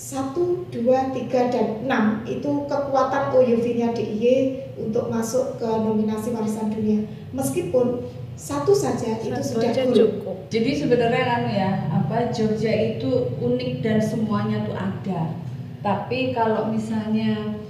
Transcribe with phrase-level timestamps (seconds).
[0.00, 4.36] satu, dua, tiga, dan enam itu kekuatan OUV-nya DIY
[4.80, 7.04] untuk masuk ke nominasi warisan dunia.
[7.36, 9.92] Meskipun satu saja itu Satu sudah aja cool.
[9.92, 10.36] cukup.
[10.48, 15.36] Jadi sebenarnya kan ya, apa Jogja itu unik dan semuanya tuh ada.
[15.84, 17.60] Tapi kalau misalnya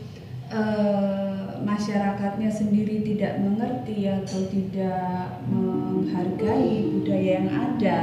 [0.54, 7.98] eh, masyarakatnya sendiri tidak mengerti atau tidak menghargai budaya yang ada,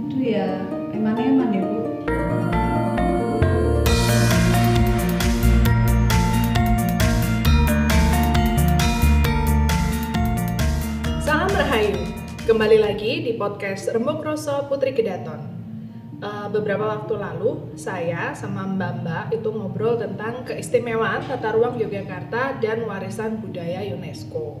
[0.00, 0.64] itu ya
[0.96, 1.84] eman-eman ya Bu.
[12.44, 15.40] Kembali lagi di podcast Rembuk Roso Putri Kedaton.
[16.20, 22.60] Eh, beberapa waktu lalu, saya sama Mbak Mbak itu ngobrol tentang keistimewaan tata ruang Yogyakarta
[22.60, 24.60] dan warisan budaya UNESCO.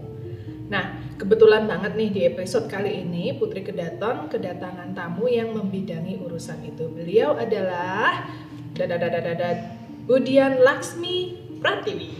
[0.72, 6.64] Nah, kebetulan banget nih di episode kali ini Putri Kedaton kedatangan tamu yang membidangi urusan
[6.64, 6.88] itu.
[6.88, 8.32] Beliau adalah
[8.72, 9.76] dadadadadadat
[10.08, 12.16] Budian Laksmi Pratiwi.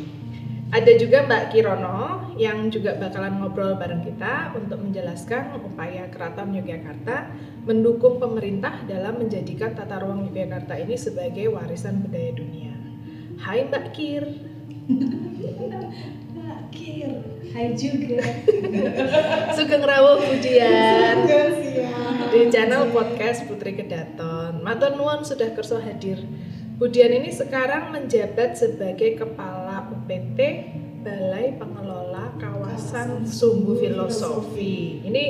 [0.77, 7.31] Ada juga Mbak Kirono yang juga bakalan ngobrol bareng kita untuk menjelaskan upaya Keraton Yogyakarta
[7.63, 12.75] mendukung pemerintah dalam menjadikan tata ruang Yogyakarta ini sebagai warisan budaya dunia.
[13.39, 14.25] Hai Mbak Kir.
[16.35, 17.11] Mbak Kir.
[17.55, 18.19] Hai juga.
[19.55, 21.17] Sugeng Rawuh Budian.
[22.35, 24.59] Di channel podcast Putri Kedaton.
[24.59, 26.19] Matur nuwun sudah kerso hadir.
[26.75, 30.39] Budian ini sekarang menjabat sebagai Kepala UPT
[31.05, 32.14] Balai Pengelola
[32.75, 34.99] Kawasan Sumbu Filosofi.
[35.07, 35.23] Ini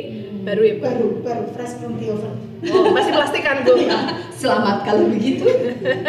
[0.49, 0.75] baru ya?
[0.81, 2.33] Baru, baru fresh from the oven.
[2.73, 3.77] Oh, masih plastikan, Bu.
[4.41, 5.45] Selamat kalau begitu.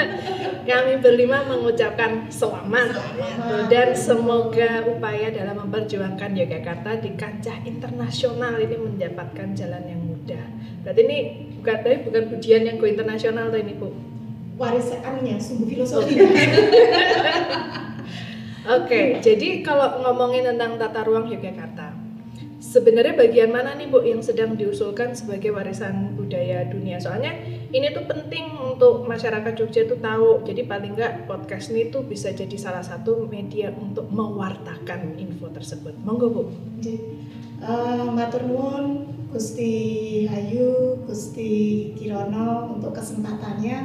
[0.71, 3.67] Kami berlima mengucapkan selamat, Selamat.
[3.67, 10.45] dan semoga upaya dalam memperjuangkan Yogyakarta di kancah internasional ini mendapatkan jalan yang mudah.
[10.87, 11.17] Berarti ini
[11.59, 13.91] bukan tapi bukan Budian yang go internasional tuh ini, Bu.
[14.55, 16.15] Warisannya sumbu filosofi.
[18.65, 21.93] Oke, jadi kalau ngomongin tentang tata ruang Yogyakarta,
[22.57, 26.97] sebenarnya bagian mana nih Bu yang sedang diusulkan sebagai warisan budaya dunia?
[26.97, 27.37] Soalnya
[27.69, 30.41] ini tuh penting untuk masyarakat Jogja itu tahu.
[30.49, 35.93] Jadi paling nggak podcast ini tuh bisa jadi salah satu media untuk mewartakan info tersebut.
[36.01, 36.43] Monggo Bu.
[38.17, 43.77] Matur nuwun Gusti Hayu, Gusti Kirono untuk kesempatannya.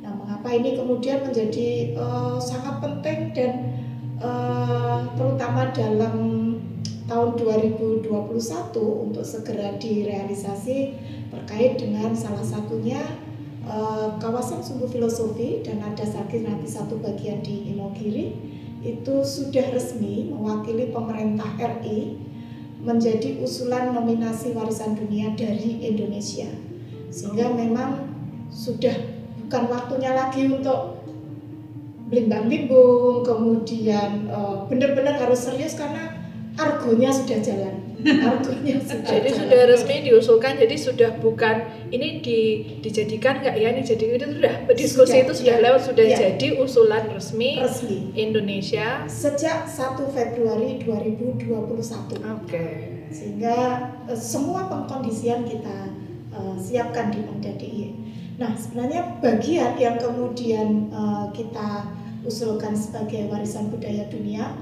[0.00, 3.52] Nah, mengapa ini kemudian menjadi eh, sangat penting dan
[4.22, 6.16] eh, terutama dalam
[7.08, 8.04] tahun 2021
[8.78, 10.78] untuk segera direalisasi
[11.32, 13.00] terkait dengan salah satunya
[13.64, 18.36] eh, kawasan sumbu filosofi dan ada sakit nanti satu bagian di Imogiri
[18.78, 22.28] itu sudah resmi mewakili pemerintah RI
[22.78, 26.46] menjadi usulan nominasi warisan dunia dari Indonesia.
[27.10, 28.06] Sehingga memang
[28.54, 28.94] sudah
[29.42, 30.97] bukan waktunya lagi untuk
[32.08, 36.16] blimbang bimbung kemudian eh, benar-benar harus serius karena
[36.56, 37.74] argonya sudah jalan
[38.30, 39.38] argonya sudah Jadi jalan.
[39.42, 41.56] sudah resmi diusulkan, jadi sudah bukan
[41.90, 42.38] ini di,
[42.78, 45.64] dijadikan nggak ya ini jadi itu sudah diskusi Sudah, itu sudah iya.
[45.66, 46.16] lewat sudah Iya.
[46.18, 49.02] jadi usulan resmi resmi Indonesia.
[49.04, 52.66] sejak 1 Februari 2021 Oke.
[53.10, 53.56] sehingga
[54.06, 55.90] eh, semua pengkondisian kita
[56.30, 57.82] eh, siapkan di Pemda DIY.
[58.38, 61.90] Nah, sebenarnya bagian yang kemudian eh, kita
[62.22, 64.54] usulkan sebagai warisan budaya dunia,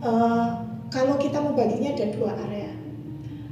[0.00, 0.48] eh,
[0.88, 2.72] kalau kita membaginya ada dua area.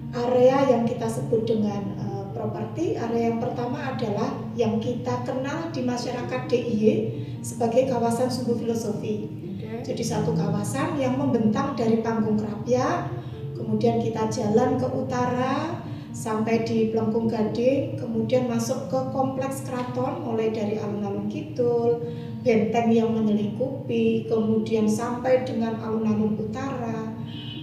[0.09, 5.85] Area yang kita sebut dengan eh, properti, area yang pertama adalah yang kita kenal di
[5.85, 6.85] masyarakat DIY
[7.45, 9.29] sebagai kawasan sumbu filosofi.
[9.29, 9.85] Oke.
[9.85, 13.05] Jadi satu kawasan yang membentang dari Panggung Krapia,
[13.53, 15.78] kemudian kita jalan ke utara
[16.19, 22.03] sampai di Plengkung Gading, kemudian masuk ke kompleks keraton mulai dari alun-alun kidul,
[22.43, 27.15] benteng yang menyelingkupi, kemudian sampai dengan alun-alun utara,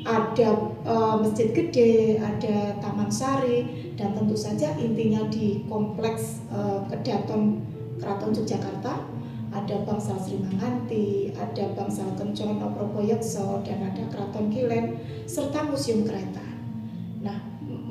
[0.07, 0.49] ada
[0.87, 7.59] eh, masjid gede, ada taman sari, dan tentu saja intinya di kompleks eh, kedaton
[7.99, 9.11] keraton Yogyakarta
[9.55, 16.54] ada bangsal Sri Manganti, ada bangsal Kencono Proboyekso, dan ada keraton Kilen, serta museum kereta.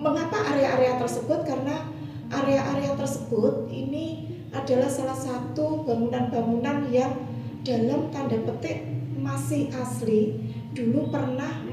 [0.04, 1.48] Mengapa area-area tersebut?
[1.48, 1.88] Karena
[2.28, 7.24] area-area tersebut ini adalah salah satu bangunan-bangunan yang
[7.64, 8.84] dalam tanda petik
[9.16, 11.64] masih asli dulu pernah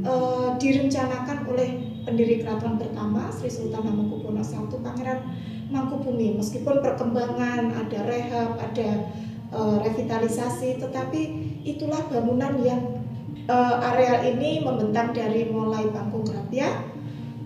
[0.00, 0.08] Hmm.
[0.08, 1.68] eh, direncanakan oleh
[2.08, 5.20] pendiri keraton pertama Sri Sultan Hamengkubuwono I Pangeran
[5.68, 8.90] Mangkubumi meskipun perkembangan ada rehab ada
[9.52, 11.20] eh, revitalisasi tetapi
[11.68, 12.80] itulah bangunan yang
[13.44, 16.89] eh, area ini membentang dari mulai Panggung Krapia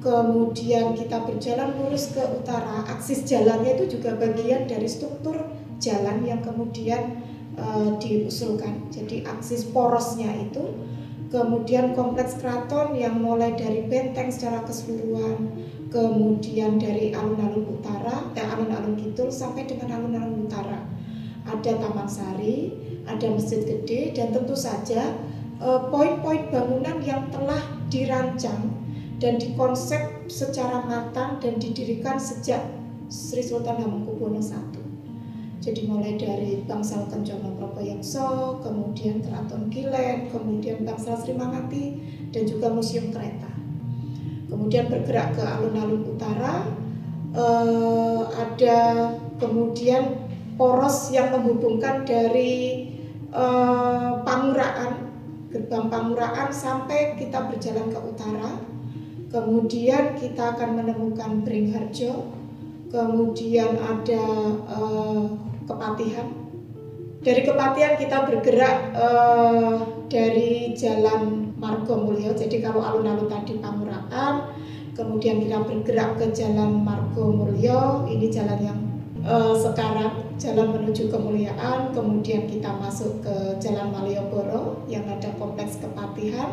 [0.04, 5.40] kemudian kita berjalan lurus ke utara aksis jalannya itu juga bagian dari struktur
[5.80, 7.24] jalan yang kemudian
[7.56, 8.92] uh, diusulkan.
[8.92, 10.76] Jadi aksis porosnya itu
[11.32, 15.56] kemudian kompleks keraton yang mulai dari benteng secara keseluruhan,
[15.88, 20.84] kemudian dari alun-alun utara, eh, alun-alun kidul sampai dengan alun-alun utara.
[21.48, 22.76] Ada Taman Sari,
[23.08, 25.16] ada Masjid Gede, dan tentu saja
[25.64, 28.83] eh, poin-poin bangunan yang telah dirancang
[29.22, 32.62] dan dikonsep secara matang dan didirikan sejak
[33.06, 34.82] Sri Sultan Hamengkubuwono I.
[35.64, 41.96] Jadi mulai dari Bangsal Kencono Proboyongso, kemudian Keraton Kilen, kemudian Bangsal Sri Mangati,
[42.28, 43.48] dan juga Museum Kereta.
[44.52, 46.68] Kemudian bergerak ke alun-alun utara,
[47.32, 48.78] eh, ada
[49.40, 50.28] kemudian
[50.60, 52.92] poros yang menghubungkan dari
[53.32, 55.08] eh, Panguraan,
[55.48, 58.73] gerbang Panguraan sampai kita berjalan ke utara.
[59.34, 62.30] Kemudian kita akan menemukan Bringharjo,
[62.86, 64.24] kemudian ada
[64.62, 65.26] eh,
[65.66, 66.28] Kepatihan.
[67.24, 69.80] Dari Kepatihan kita bergerak uh,
[70.12, 72.36] dari Jalan Margo Mulyo.
[72.36, 74.52] Jadi kalau alun-alun tadi Pangurakan,
[74.92, 78.04] kemudian kita bergerak ke Jalan Margo Mulyo.
[78.12, 78.80] Ini jalan yang
[79.24, 81.96] uh, sekarang jalan menuju kemuliaan.
[81.96, 86.52] Kemudian kita masuk ke Jalan Malioboro yang ada kompleks Kepatihan.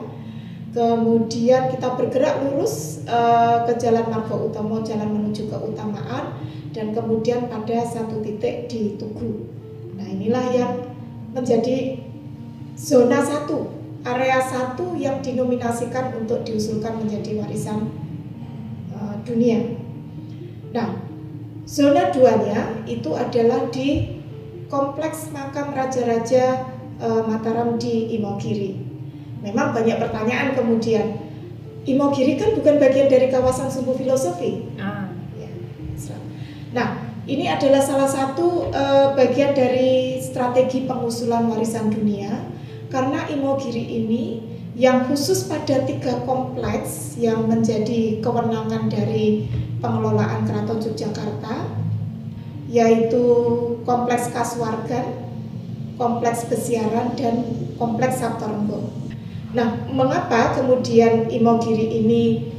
[0.71, 6.39] Kemudian kita bergerak lurus uh, ke Jalan Margo Utomo, jalan menuju keutamaan
[6.71, 9.51] dan kemudian pada satu titik di Tugu.
[10.00, 10.73] Nah inilah yang
[11.35, 12.00] menjadi
[12.79, 13.68] zona satu,
[14.07, 17.91] area satu yang dinominasikan untuk diusulkan menjadi warisan
[18.95, 19.75] uh, dunia.
[20.71, 21.03] Nah,
[21.68, 24.19] zona duanya itu adalah di
[24.71, 26.63] kompleks makam raja-raja
[27.03, 28.90] uh, Mataram di Imogiri.
[29.41, 31.17] Memang banyak pertanyaan kemudian,
[31.81, 34.69] Imogiri kan bukan bagian dari kawasan sumbu filosofi.
[34.77, 35.11] Ah
[36.71, 42.47] Nah, ini adalah salah satu uh, bagian dari strategi pengusulan warisan dunia
[42.88, 44.23] karena Imogiri ini
[44.79, 49.51] yang khusus pada tiga kompleks yang menjadi kewenangan dari
[49.83, 51.67] pengelolaan Keraton Yogyakarta
[52.71, 53.23] yaitu
[53.83, 55.27] kompleks Kaswargan,
[55.99, 58.90] kompleks Besiaran dan kompleks Sabtorenggo.
[59.51, 62.53] Nah, mengapa kemudian Imogiri ini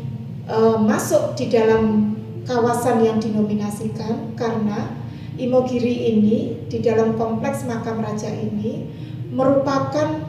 [0.44, 2.12] uh, masuk di dalam
[2.44, 4.92] kawasan yang dinominasikan karena
[5.40, 8.84] Imogiri ini di dalam kompleks makam raja ini
[9.32, 10.28] merupakan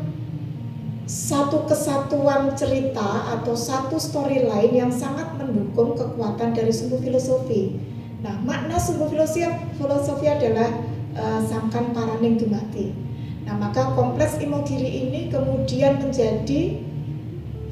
[1.03, 7.75] satu kesatuan cerita atau satu storyline yang sangat mendukung kekuatan dari sumbu filosofi.
[8.23, 9.43] Nah, makna sumbu filosofi,
[9.75, 10.71] filosofi adalah
[11.19, 12.95] uh, sangkan paraning dumati.
[13.43, 16.79] Nah, maka kompleks Imogiri ini kemudian menjadi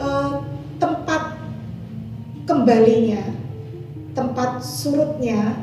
[0.01, 0.43] uh,
[0.77, 1.39] tempat
[2.43, 3.41] kembalinya
[4.11, 5.55] tempat surutnya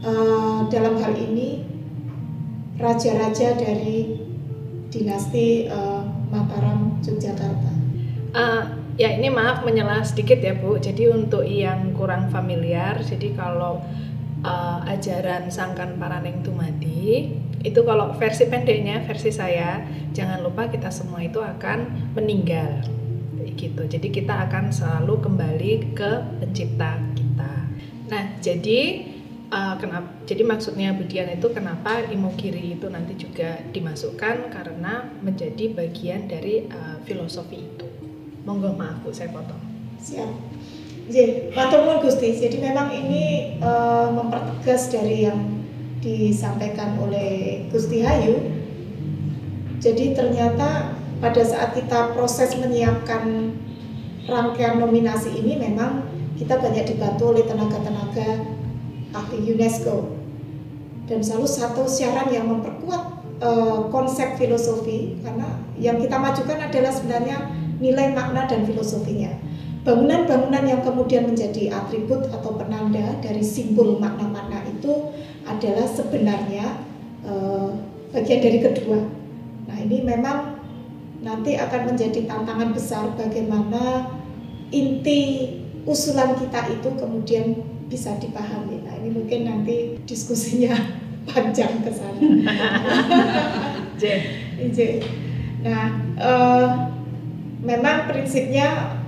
[0.00, 1.64] uh, dalam hal ini
[2.80, 4.16] raja-raja dari
[4.88, 7.72] dinasti uh, Mataram Yogyakarta.
[8.36, 8.62] Uh,
[8.96, 10.80] ya ini maaf menyela sedikit ya Bu.
[10.80, 13.80] Jadi untuk yang kurang familiar, jadi kalau
[14.44, 17.32] uh, ajaran Sangkan Paraneng Tumadi
[17.66, 19.82] itu kalau versi pendeknya versi saya
[20.14, 22.86] jangan lupa kita semua itu akan meninggal
[23.58, 23.82] gitu.
[23.88, 27.00] Jadi kita akan selalu kembali ke pencipta
[28.06, 29.02] Nah, jadi
[29.50, 30.08] uh, kenapa?
[30.26, 37.02] Jadi maksudnya Budian itu kenapa Imogiri itu nanti juga dimasukkan karena menjadi bagian dari uh,
[37.02, 37.86] filosofi itu.
[38.46, 39.58] Monggo maaf Bu, saya potong.
[39.98, 40.30] Siap.
[41.06, 41.54] Jadi,
[42.02, 42.34] Gusti.
[42.34, 45.55] Jadi memang ini uh, mempertegas dari yang
[46.06, 48.38] disampaikan oleh Gusti Hayu.
[49.82, 53.50] Jadi ternyata pada saat kita proses menyiapkan
[54.30, 56.06] rangkaian nominasi ini memang
[56.38, 58.46] kita banyak dibantu oleh tenaga-tenaga
[59.14, 60.14] ahli UNESCO
[61.06, 63.02] dan selalu satu siaran yang memperkuat
[63.40, 65.46] uh, konsep filosofi karena
[65.78, 69.32] yang kita majukan adalah sebenarnya nilai makna dan filosofinya.
[69.86, 75.14] Bangunan-bangunan yang kemudian menjadi atribut atau penanda dari simbol makna-makna itu
[75.46, 76.66] adalah sebenarnya
[77.22, 77.70] uh,
[78.10, 79.00] bagian dari kedua.
[79.66, 80.58] Nah ini memang
[81.22, 84.10] nanti akan menjadi tantangan besar bagaimana
[84.74, 85.54] inti
[85.86, 88.82] usulan kita itu kemudian bisa dipahami.
[88.82, 90.74] Nah ini mungkin nanti diskusinya
[91.30, 92.20] panjang ke sana.
[95.66, 95.86] nah,
[96.18, 96.68] uh,
[97.62, 98.98] memang prinsipnya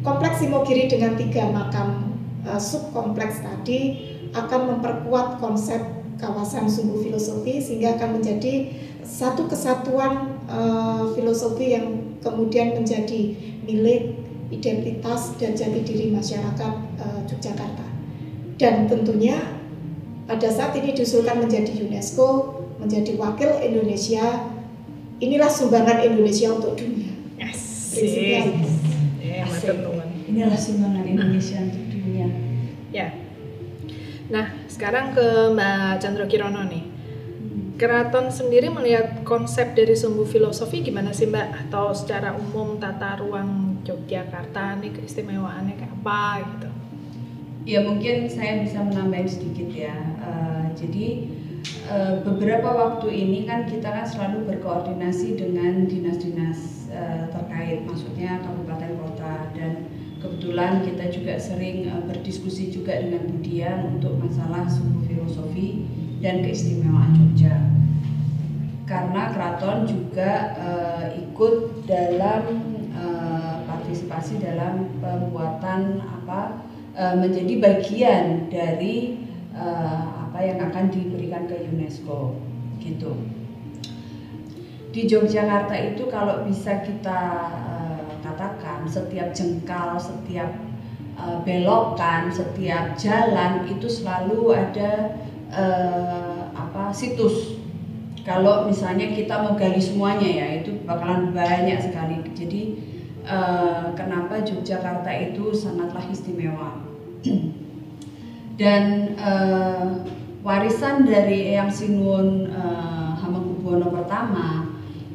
[0.00, 2.16] kompleks Imogiri dengan tiga makam
[2.48, 5.80] uh, subkompleks tadi akan memperkuat konsep
[6.20, 8.70] kawasan sumbu filosofi sehingga akan menjadi
[9.00, 13.34] satu kesatuan uh, filosofi yang kemudian menjadi
[13.64, 14.20] milik
[14.52, 17.86] identitas dan jati diri masyarakat uh, Yogyakarta.
[18.60, 19.40] Dan tentunya
[20.28, 24.52] pada saat ini diusulkan menjadi UNESCO, menjadi wakil Indonesia.
[25.20, 27.12] Inilah sumbangan Indonesia untuk dunia.
[27.90, 28.46] Prinsipnya.
[29.20, 30.08] Eh, matur nuwun.
[30.30, 32.28] Inilah sumbangan Indonesia untuk dunia.
[32.94, 33.29] Ya.
[34.30, 36.86] Nah, sekarang ke Mbak Chandra Kirono nih.
[37.74, 41.66] Keraton sendiri melihat konsep dari sumbu filosofi gimana sih Mbak?
[41.66, 46.68] Atau secara umum tata ruang Yogyakarta nih keistimewaannya kayak apa gitu?
[47.66, 49.98] Ya mungkin saya bisa menambahin sedikit ya.
[49.98, 51.06] Eh, jadi
[51.90, 58.94] eh, beberapa waktu ini kan kita kan selalu berkoordinasi dengan dinas-dinas eh, terkait, maksudnya kabupaten
[58.94, 65.88] kota dan kebetulan kita juga sering eh, berdiskusi juga dengan Budian untuk masalah sumbu filosofi
[66.20, 67.56] dan keistimewaan Jogja.
[68.84, 72.42] Karena keraton juga eh, ikut dalam
[72.92, 79.24] eh, partisipasi dalam pembuatan apa eh, menjadi bagian dari
[79.56, 82.36] eh, apa yang akan diberikan ke UNESCO
[82.84, 83.16] gitu.
[84.90, 87.22] Di Yogyakarta itu kalau bisa kita
[88.90, 90.50] setiap jengkal, setiap
[91.14, 95.14] eh, belokan, setiap jalan itu selalu ada
[95.54, 97.62] eh, apa situs.
[98.20, 102.20] Kalau misalnya kita mau gali semuanya ya itu bakalan banyak sekali.
[102.34, 102.62] Jadi
[103.22, 106.82] eh, kenapa Yogyakarta itu sangatlah istimewa.
[108.60, 109.88] Dan eh,
[110.44, 114.68] warisan dari Eyang Sinuwun eh, Hamengkubuwono pertama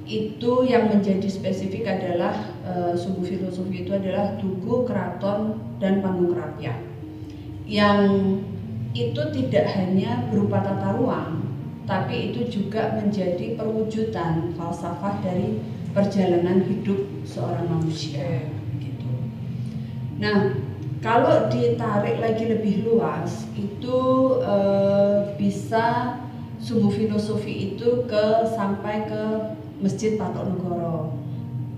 [0.06, 2.55] itu yang menjadi spesifik adalah
[2.98, 6.96] sumbu filosofi itu adalah tugu, keraton, dan panggung rakyat
[7.66, 8.00] yang
[8.96, 11.44] itu tidak hanya berupa tata ruang,
[11.84, 15.60] tapi itu juga menjadi perwujudan falsafah dari
[15.92, 18.48] perjalanan hidup seorang manusia.
[18.80, 19.12] Gitu.
[20.22, 20.56] Nah,
[21.04, 24.00] kalau ditarik lagi lebih luas, itu
[24.40, 26.18] eh, bisa
[26.62, 29.24] sumbu filosofi itu ke sampai ke
[29.84, 31.20] Masjid Patok Negoro.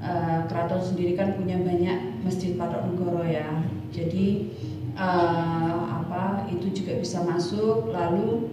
[0.07, 3.59] Eh, keraton sendiri kan punya banyak masjid Patok Negoro ya.
[3.91, 4.55] Jadi
[4.95, 7.91] eh, apa itu juga bisa masuk.
[7.91, 8.47] Lalu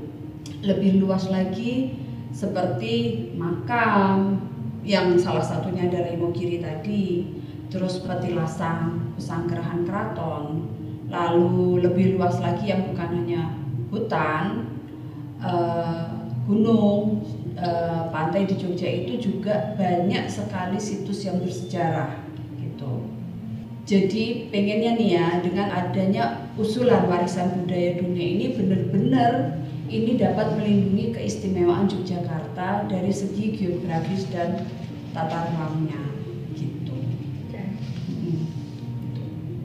[0.67, 1.95] lebih luas lagi
[2.35, 4.43] seperti makam
[4.83, 7.31] yang salah satunya adalah Imogiri tadi,
[7.71, 10.67] terus petilasan pesanggerahan keraton,
[11.09, 13.43] lalu lebih luas lagi yang bukan hanya
[13.95, 14.75] hutan,
[15.39, 16.11] eh,
[16.45, 17.24] gunung,
[17.65, 22.21] eh, pantai di Jogja itu juga banyak sekali situs yang bersejarah
[22.61, 23.09] gitu.
[23.85, 31.13] Jadi pengennya nih ya dengan adanya usulan warisan budaya dunia ini benar-benar ini dapat melindungi
[31.13, 34.65] keistimewaan Yogyakarta dari segi geografis dan
[35.13, 36.01] tata ruangnya
[36.57, 36.97] gitu.
[38.09, 38.45] Hmm.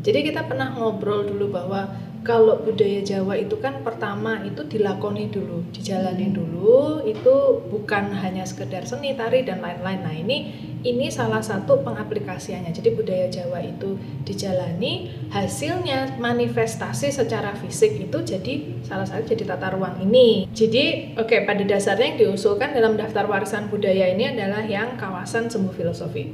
[0.04, 5.64] Jadi kita pernah ngobrol dulu bahwa kalau budaya Jawa itu kan pertama itu dilakoni dulu,
[5.72, 10.02] dijalani dulu, itu bukan hanya sekedar seni, tari dan lain-lain.
[10.04, 10.38] Nah ini
[10.84, 12.72] ini salah satu pengaplikasiannya.
[12.76, 13.96] Jadi budaya Jawa itu
[14.28, 20.48] dijalani, hasilnya manifestasi secara fisik itu jadi salah satu jadi tata ruang ini.
[20.52, 25.72] Jadi oke pada dasarnya yang diusulkan dalam daftar warisan budaya ini adalah yang kawasan semu
[25.72, 26.32] filosofi.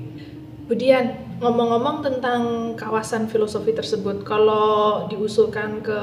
[0.66, 6.02] Budian, ngomong-ngomong tentang kawasan filosofi tersebut, kalau diusulkan ke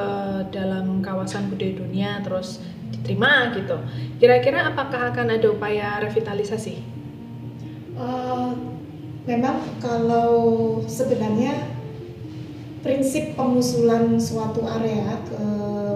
[0.54, 2.62] dalam kawasan budaya dunia terus
[2.94, 3.74] diterima gitu,
[4.22, 6.78] kira-kira apakah akan ada upaya revitalisasi?
[7.98, 8.50] Eh,
[9.26, 10.30] memang kalau
[10.86, 11.66] sebenarnya
[12.86, 15.42] prinsip pengusulan suatu area ke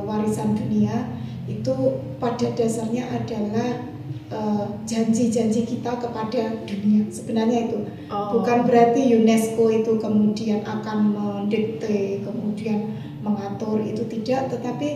[0.03, 1.07] warisan dunia
[1.47, 3.95] itu pada dasarnya adalah
[4.31, 7.07] eh, janji-janji kita kepada dunia.
[7.11, 7.79] Sebenarnya itu.
[8.07, 8.39] Oh.
[8.39, 14.51] bukan berarti UNESCO itu kemudian akan mendikte kemudian mengatur itu tidak.
[14.55, 14.89] Tetapi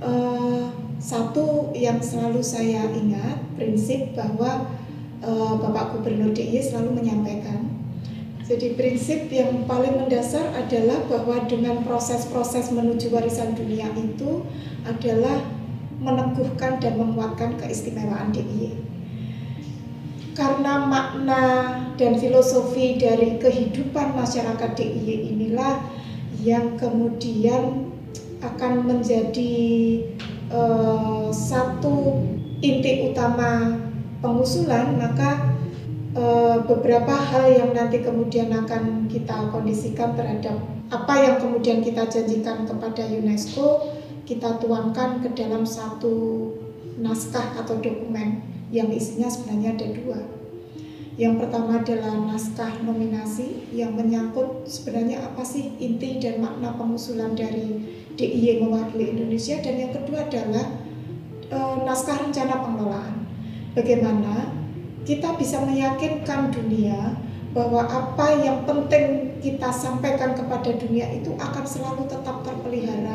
[0.00, 0.64] eh,
[0.96, 4.72] satu yang selalu saya ingat prinsip bahwa
[5.20, 7.76] eh, Bapak Gubernur DIY selalu menyampaikan.
[8.46, 14.46] Jadi prinsip yang paling mendasar adalah bahwa dengan proses-proses menuju warisan dunia itu
[14.86, 15.42] adalah
[16.00, 18.86] meneguhkan dan menguatkan keistimewaan DIY
[20.36, 21.44] karena makna
[21.96, 25.80] dan filosofi dari kehidupan masyarakat DIY inilah
[26.44, 27.88] yang kemudian
[28.44, 29.56] akan menjadi
[30.52, 32.20] eh, satu
[32.60, 33.80] inti utama
[34.20, 35.56] pengusulan maka
[36.12, 40.60] eh, beberapa hal yang nanti kemudian akan kita kondisikan terhadap
[40.92, 43.95] apa yang kemudian kita janjikan kepada UNESCO
[44.26, 46.50] kita tuangkan ke dalam satu
[46.98, 48.42] naskah atau dokumen
[48.74, 50.18] yang isinya sebenarnya ada dua.
[51.16, 57.80] Yang pertama adalah naskah nominasi yang menyangkut sebenarnya apa sih inti dan makna pengusulan dari
[58.20, 60.66] DIY mewakili Indonesia dan yang kedua adalah
[61.48, 63.16] eh, naskah rencana pengelolaan.
[63.76, 64.56] bagaimana
[65.04, 67.12] kita bisa meyakinkan dunia
[67.56, 73.05] bahwa apa yang penting kita sampaikan kepada dunia itu akan selalu tetap terpelihara,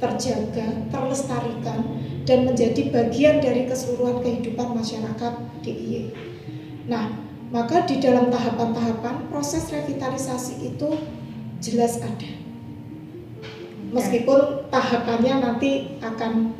[0.00, 1.80] terjaga, terlestarikan,
[2.24, 6.16] dan menjadi bagian dari keseluruhan kehidupan masyarakat DIY.
[6.88, 7.12] Nah,
[7.52, 10.88] maka di dalam tahapan-tahapan proses revitalisasi itu
[11.60, 12.30] jelas ada.
[13.90, 16.54] Meskipun tahapannya nanti akan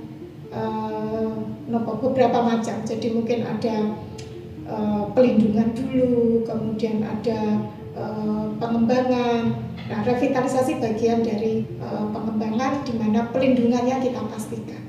[0.50, 1.34] uh,
[2.02, 3.94] beberapa macam, jadi mungkin ada
[4.66, 9.69] uh, pelindungan dulu, kemudian ada uh, pengembangan.
[9.90, 14.82] Nah, revitalisasi bagian dari uh, pengembangan di mana pelindungannya kita pastikan.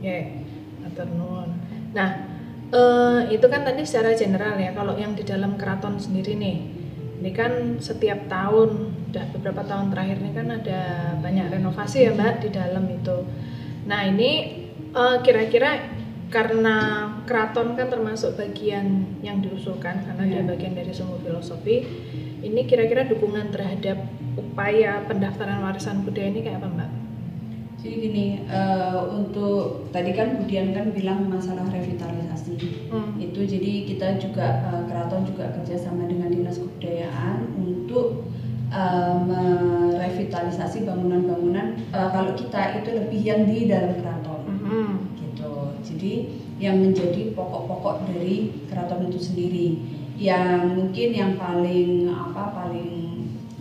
[0.00, 0.24] Ya, yeah.
[1.92, 2.10] Nah,
[2.70, 4.70] Uh, itu kan tadi secara general ya.
[4.70, 6.70] Kalau yang di dalam keraton sendiri nih,
[7.18, 10.80] ini kan setiap tahun, udah beberapa tahun terakhir ini kan ada
[11.18, 13.26] banyak renovasi ya mbak di dalam itu.
[13.90, 14.30] Nah ini
[14.86, 15.98] eh, kira-kira
[16.30, 20.30] karena keraton kan termasuk bagian yang diusulkan karena yeah.
[20.30, 20.50] dia iya.
[20.54, 21.76] bagian dari sumber filosofi.
[22.40, 24.00] Ini kira-kira dukungan terhadap
[24.36, 26.90] upaya pendaftaran warisan budaya ini kayak apa mbak?
[27.80, 32.60] Jadi gini, uh, untuk tadi kan Budian kan bilang masalah revitalisasi.
[32.92, 33.16] Hmm.
[33.16, 38.28] Itu jadi kita juga uh, keraton juga kerjasama dengan dinas kebudayaan untuk
[38.68, 41.80] uh, merevitalisasi bangunan-bangunan.
[41.88, 44.92] Uh, kalau kita itu lebih yang di dalam keraton, hmm.
[45.16, 45.52] gitu.
[45.80, 46.12] Jadi
[46.60, 49.68] yang menjadi pokok-pokok dari keraton itu sendiri.
[50.20, 52.92] Yang mungkin yang paling apa paling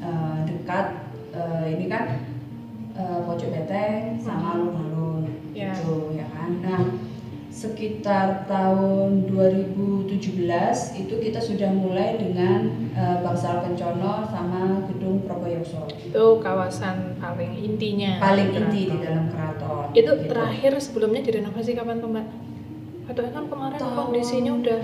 [0.03, 2.27] uh, dekat uh, ini kan
[2.99, 5.23] uh, pojok beteng sama alun-alun
[5.55, 5.71] yeah.
[5.71, 6.59] gitu ya kan.
[6.59, 6.83] Nah
[7.59, 10.15] sekitar tahun 2017
[10.95, 15.89] itu kita sudah mulai dengan uh, Bangsal Kencono sama Gedung Proboyoso.
[15.91, 18.21] Itu kawasan paling intinya.
[18.21, 19.91] Paling inti di dalam keraton.
[19.91, 20.29] Itu gitu.
[20.31, 22.27] terakhir sebelumnya direnovasi kapan tuh Mbak?
[23.11, 23.95] Padahal kan kemarin tahun...
[23.97, 24.79] kondisinya udah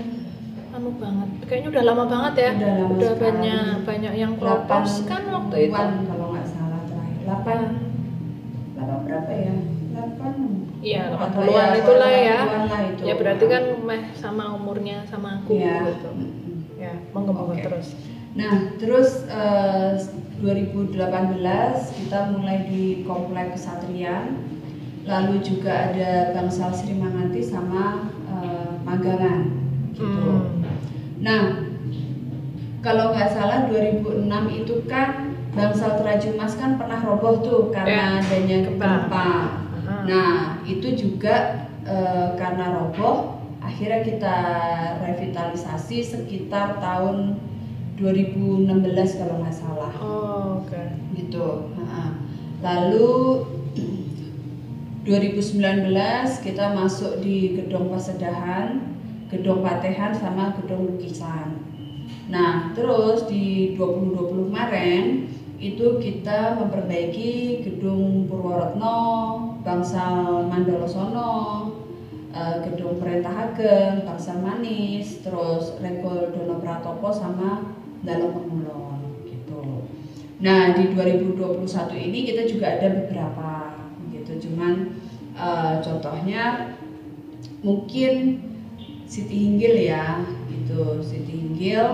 [0.76, 1.28] anu banget.
[1.48, 2.50] Kayaknya udah lama banget ya.
[2.52, 5.82] Udah, lama udah banyak banyak yang propos kan waktu itu.
[6.04, 7.24] Kalau nggak salah terakhir.
[8.76, 9.54] 8 berapa ya?
[9.96, 12.38] 8 Iya, 80-an ya, itulah ya.
[12.68, 13.02] Lah itu.
[13.08, 15.88] Ya berarti kan meh sama umurnya sama aku ya.
[15.88, 16.10] gitu.
[16.76, 17.64] Ya, monggo-monggo okay.
[17.64, 17.96] terus.
[18.36, 21.00] Nah, terus uh, eh, 2018
[22.04, 24.44] kita mulai di Komplek Kesatrian.
[25.08, 30.28] Lalu juga ada Bangsal Sri Manganti sama uh, Magangan gitu.
[30.28, 30.55] Hmm.
[31.20, 31.64] Nah,
[32.84, 38.22] kalau nggak salah 2006 itu kan Bangsal Terajun Mas kan pernah roboh tuh karena ya,
[38.22, 39.30] adanya gempa.
[40.04, 41.96] Nah, itu juga e,
[42.36, 44.36] karena roboh akhirnya kita
[45.00, 47.40] revitalisasi sekitar tahun
[47.96, 49.92] 2016 kalau nggak salah.
[49.96, 50.68] Oh, oke.
[50.68, 50.86] Okay.
[51.16, 51.72] Gitu.
[51.80, 52.20] Nah,
[52.60, 53.42] lalu
[55.08, 55.88] 2019
[56.44, 58.95] kita masuk di gedung Pasedahan,
[59.30, 61.58] gedung Patehan sama gedung lukisan.
[62.26, 65.04] Nah, terus di 2020 kemarin
[65.56, 68.98] itu kita memperbaiki gedung Purworetno,
[69.64, 71.34] Bangsal Mandalosono,
[72.36, 77.72] uh, gedung Perintah Ageng, Bangsal Manis, terus Regol Dono Pratopo sama
[78.04, 79.88] Dalam Pengulon gitu.
[80.44, 81.64] Nah di 2021
[81.96, 83.50] ini kita juga ada beberapa
[84.12, 84.92] gitu, cuman
[85.34, 86.76] uh, contohnya
[87.64, 88.44] mungkin
[89.06, 90.18] Siti Hinggil ya
[90.50, 91.86] gitu, Siti Hinggil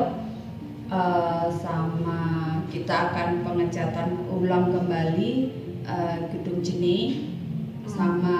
[0.88, 2.20] uh, sama
[2.72, 5.32] kita akan pengecatan ulang kembali
[5.84, 7.28] uh, gedung Jeni
[7.84, 8.36] sama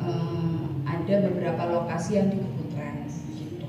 [0.00, 3.04] uh, ada beberapa lokasi yang di Keputren
[3.36, 3.66] gitu.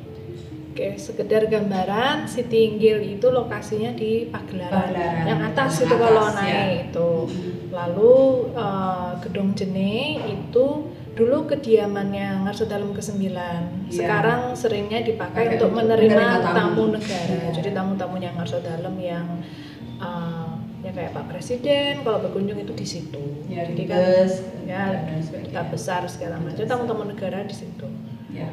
[0.72, 6.56] Oke, sekedar gambaran si Tinggil itu lokasinya di Pagelaran, Pagelaran yang atas itu kalau naik
[6.56, 6.68] ya.
[6.88, 7.12] itu.
[7.76, 8.16] Lalu
[8.56, 13.20] uh, gedung Jeni itu dulu kediamannya Ngarso Dalam ke-9.
[13.28, 13.68] Ya.
[13.92, 16.56] Sekarang seringnya dipakai Pakai untuk menerima, menerima tamu.
[16.56, 17.36] tamu negara.
[17.36, 17.50] Ya.
[17.52, 19.28] Jadi tamu-tamunya Ngarso Dalam yang
[20.00, 23.24] uh, ya kayak Pak Presiden kalau berkunjung itu di situ.
[23.52, 24.84] Ya, Jadi kan bus, ya
[25.44, 27.86] kita besar segala macam tamu-tamu negara di situ.
[28.32, 28.48] Ya.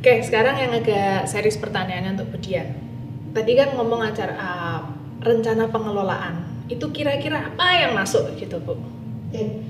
[0.00, 2.72] Oke, sekarang yang agak serius pertanyaannya untuk Budian.
[3.32, 4.80] Tadi kan ngomong acara uh,
[5.20, 6.64] rencana pengelolaan.
[6.68, 8.76] Itu kira-kira apa yang masuk gitu, Bu?
[9.30, 9.64] Oke.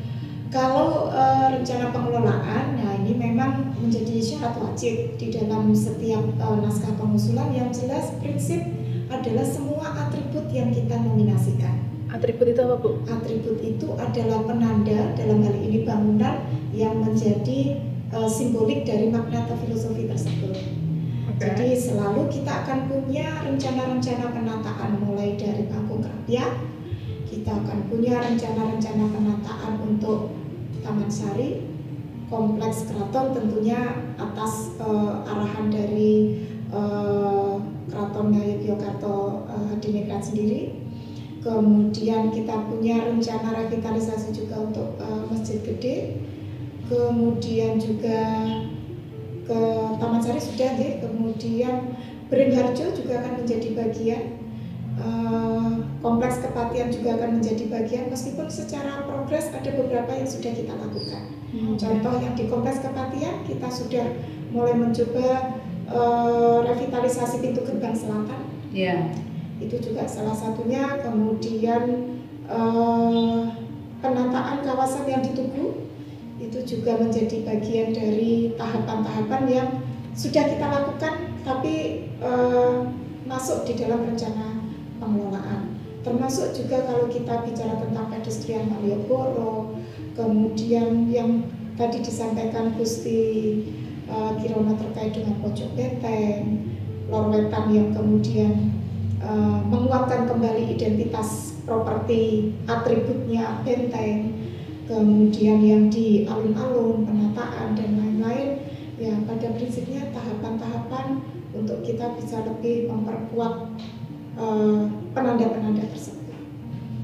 [0.50, 6.90] Kalau uh, rencana pengelolaan, nah ini memang menjadi syarat wajib di dalam setiap uh, naskah
[6.98, 8.58] pengusulan yang jelas prinsip
[9.14, 11.78] adalah semua atribut yang kita nominasikan.
[12.10, 12.98] Atribut itu apa Bu?
[13.06, 16.42] Atribut itu adalah penanda dalam hal ini bangunan
[16.74, 17.78] yang menjadi
[18.10, 20.50] uh, simbolik dari makna atau filosofi tersebut.
[20.50, 21.46] Okay.
[21.46, 26.66] Jadi selalu kita akan punya rencana-rencana penataan mulai dari panggung kerapian,
[27.30, 30.39] kita akan punya rencana-rencana penataan untuk
[30.90, 31.62] Taman Sari,
[32.26, 33.78] kompleks keraton tentunya
[34.18, 36.42] atas uh, arahan dari
[36.74, 39.14] uh, Keraton Yogyakarta
[39.46, 40.82] uh, Hadiningrat sendiri.
[41.46, 46.26] Kemudian kita punya rencana revitalisasi juga untuk uh, Masjid Gede.
[46.90, 48.50] Kemudian juga
[49.46, 49.60] ke
[49.94, 50.98] Taman Sari sudah ya.
[51.06, 51.94] Kemudian
[52.26, 54.22] Beringharjo juga akan menjadi bagian
[55.00, 55.72] Eh,
[56.04, 61.24] kompleks kepatian juga akan menjadi bagian meskipun secara progres ada beberapa yang sudah kita lakukan.
[61.56, 61.74] Hmm.
[61.80, 64.06] Contoh yang di kompleks kepatian kita sudah
[64.52, 65.56] mulai mencoba
[65.88, 68.44] uh, revitalisasi pintu gerbang selatan.
[68.76, 69.08] Yeah.
[69.56, 71.00] Itu juga salah satunya.
[71.00, 73.48] Kemudian uh,
[74.04, 75.80] penataan kawasan yang ditunggu
[76.40, 79.68] itu juga menjadi bagian dari tahapan-tahapan yang
[80.12, 82.84] sudah kita lakukan tapi uh,
[83.24, 84.49] masuk di dalam rencana
[85.10, 85.74] pengelolaan.
[86.00, 89.74] Termasuk juga kalau kita bicara tentang pedestrian Malioboro,
[90.14, 91.44] kemudian yang
[91.74, 93.20] tadi disampaikan Gusti
[94.06, 96.72] uh, Kirona terkait dengan pojok benteng,
[97.10, 98.72] lorwetan yang kemudian
[99.20, 104.32] uh, menguatkan kembali identitas properti atributnya benteng,
[104.88, 108.48] kemudian yang di alun-alun, penataan dan lain-lain,
[108.96, 111.20] ya pada prinsipnya tahapan-tahapan
[111.52, 113.68] untuk kita bisa lebih memperkuat
[114.38, 116.22] Eh, penanda-penanda tersebut.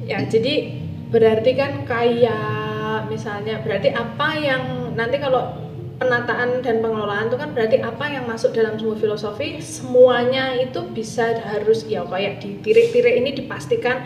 [0.07, 0.79] Ya, jadi
[1.11, 5.55] berarti kan kayak misalnya berarti apa yang nanti kalau
[5.97, 11.41] penataan dan pengelolaan itu kan berarti apa yang masuk dalam semua filosofi semuanya itu bisa
[11.41, 14.05] harus ya kayak di tirik-tirik ini dipastikan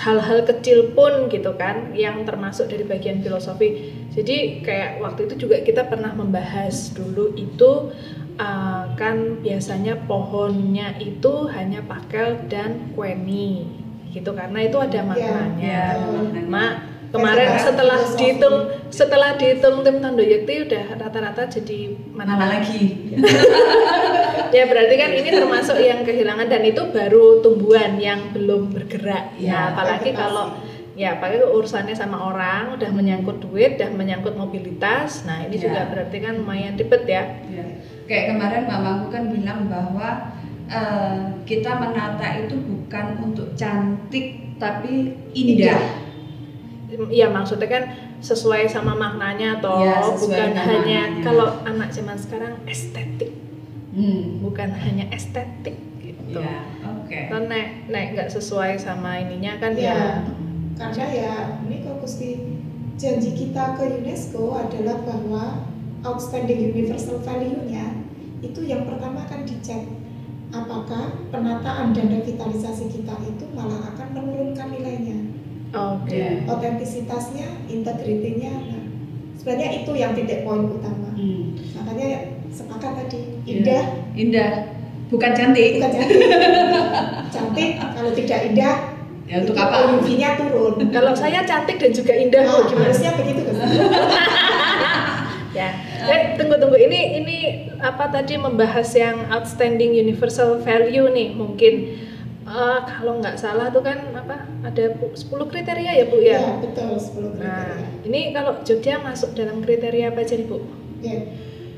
[0.00, 5.60] hal-hal kecil pun gitu kan yang termasuk dari bagian filosofi jadi kayak waktu itu juga
[5.66, 7.90] kita pernah membahas dulu itu
[8.40, 13.68] uh, kan biasanya pohonnya itu hanya pakel dan kueni
[14.12, 15.80] gitu karena itu ada iya, maknanya.
[16.32, 16.74] Ya, Mak
[17.12, 18.56] kemarin ya, setelah dihitung
[18.90, 23.14] setelah dihitung tim Tondo Yekti udah rata-rata jadi mana, mana lagi?
[24.56, 29.36] ya berarti kan ini termasuk yang kehilangan dan itu baru tumbuhan yang belum bergerak.
[29.38, 30.58] Ya, nah, apalagi kalau
[30.96, 35.24] ya apalagi urusannya sama orang udah menyangkut duit, udah menyangkut mobilitas.
[35.28, 35.62] Nah, ini ya.
[35.70, 37.24] juga berarti kan lumayan ribet ya.
[37.52, 37.64] ya
[38.06, 40.32] kayak kemarin mamaku kan bilang bahwa
[40.70, 46.06] uh, kita menata itu bukan untuk cantik tapi indah.
[47.10, 47.84] Iya maksudnya kan
[48.22, 53.34] sesuai sama maknanya atau ya, bukan hanya kalau anak zaman sekarang estetik,
[53.92, 54.40] hmm.
[54.40, 56.40] bukan hanya estetik gitu.
[56.40, 57.10] Ya, Oke.
[57.10, 57.22] Okay.
[57.28, 59.92] Kalau naik naik nggak sesuai sama ininya kan ya.
[59.92, 60.10] ya
[60.76, 62.28] karena ya ini kok pasti
[63.00, 65.44] janji kita ke UNESCO adalah bahwa
[66.06, 68.06] outstanding universal value-nya
[68.44, 69.90] itu yang pertama akan dicek
[70.54, 75.18] apakah penataan dan revitalisasi kita itu malah akan menurunkan nilainya.
[75.74, 76.14] Oke.
[76.14, 76.30] Okay.
[76.46, 78.84] Otentisitasnya, integritinya, nah,
[79.34, 81.10] sebenarnya itu yang titik poin utama.
[81.18, 81.58] Hmm.
[81.82, 83.52] Makanya sepakat tadi iya.
[83.58, 83.84] indah.
[84.14, 84.22] Yeah.
[84.22, 84.50] Indah,
[85.10, 85.82] bukan cantik.
[85.82, 86.18] Bukan cantik.
[87.34, 88.76] cantik kalau tidak indah.
[89.26, 89.90] Ya untuk apa?
[89.98, 90.78] UV-nya turun.
[90.94, 92.94] kalau saya cantik dan juga indah, nah, gimana?
[92.94, 93.42] Harusnya begitu
[95.56, 95.72] ya
[96.12, 97.36] eh tunggu tunggu ini ini
[97.80, 101.96] apa tadi membahas yang outstanding universal value nih mungkin
[102.44, 106.38] uh, kalau nggak salah tuh kan apa ada 10 kriteria ya bu ya?
[106.38, 107.42] Ya betul 10 kriteria.
[107.42, 110.58] Nah ini kalau Jogja masuk dalam kriteria apa aja nih bu?
[111.00, 111.18] Ya.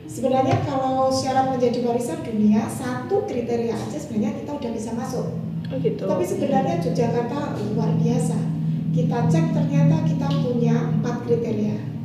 [0.08, 5.26] Sebenarnya kalau syarat menjadi warisan dunia satu kriteria aja sebenarnya kita udah bisa masuk.
[5.68, 6.04] Oh gitu.
[6.08, 7.40] Tapi sebenarnya Yogyakarta
[7.76, 8.36] luar biasa.
[8.88, 11.97] Kita cek ternyata kita punya empat kriteria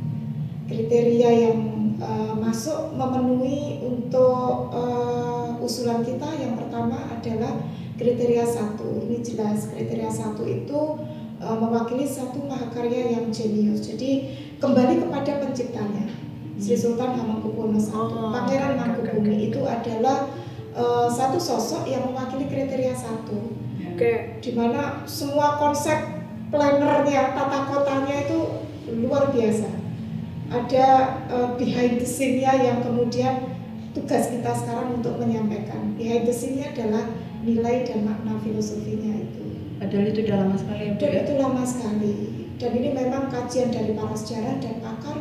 [0.64, 1.58] kriteria yang
[2.00, 7.60] uh, masuk memenuhi untuk uh, usulan kita yang pertama adalah
[8.00, 9.04] kriteria satu.
[9.04, 10.80] Ini jelas kriteria satu itu
[11.40, 13.84] uh, mewakili satu mahakarya yang jenius.
[13.84, 16.08] Jadi kembali kepada penciptanya
[16.56, 20.30] Sri Sultan Hamengkubuwono I oh, Pangeran Mangkubumi itu adalah
[20.72, 23.52] uh, satu sosok yang mewakili kriteria satu.
[23.94, 24.00] Oke.
[24.00, 24.16] Okay.
[24.40, 28.38] Di mana semua konsep plannernya, tata kotanya itu
[28.94, 29.83] luar biasa
[30.54, 30.86] ada
[31.26, 33.50] uh, behind the scene-nya yang kemudian
[33.90, 35.98] tugas kita sekarang untuk menyampaikan.
[35.98, 37.10] Behind the scene-nya adalah
[37.42, 39.44] nilai dan makna filosofinya itu.
[39.82, 41.20] Padahal itu udah lama sekali ya, Dan ya?
[41.26, 42.12] itu lama sekali.
[42.54, 45.18] Dan ini memang kajian dari para sejarah dan pakar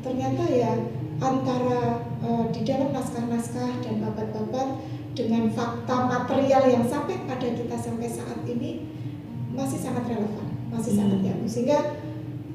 [0.00, 0.72] ternyata ya
[1.20, 4.80] antara uh, di dalam naskah-naskah dan babat-babat
[5.12, 8.88] dengan fakta material yang sampai pada kita sampai saat ini
[9.52, 11.00] masih sangat relevan, masih hmm.
[11.04, 11.78] sangat nyambung sehingga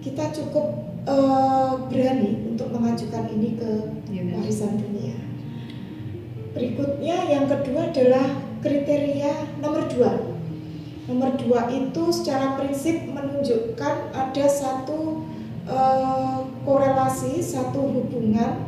[0.02, 3.72] kita cukup uh, berani untuk mengajukan ini ke
[4.12, 5.18] ya, warisan dunia.
[6.54, 8.26] Berikutnya yang kedua adalah
[8.62, 10.12] kriteria nomor dua.
[11.06, 15.22] Nomor dua itu secara prinsip menunjukkan ada satu
[15.70, 18.66] uh, korelasi, satu hubungan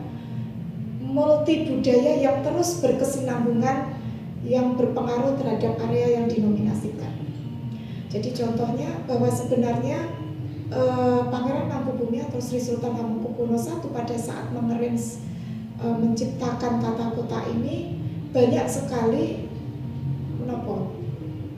[1.02, 3.98] multi budaya yang terus berkesinambungan
[4.46, 7.10] yang berpengaruh terhadap area yang dinominasikan.
[8.08, 10.17] Jadi contohnya bahwa sebenarnya
[10.72, 15.24] eh, Pangeran Mangkubumi atau Sri Sultan Hamengkubuwono I pada saat mengerins
[15.80, 18.00] eh, menciptakan tata kota ini
[18.32, 19.48] banyak sekali
[20.38, 20.94] menopo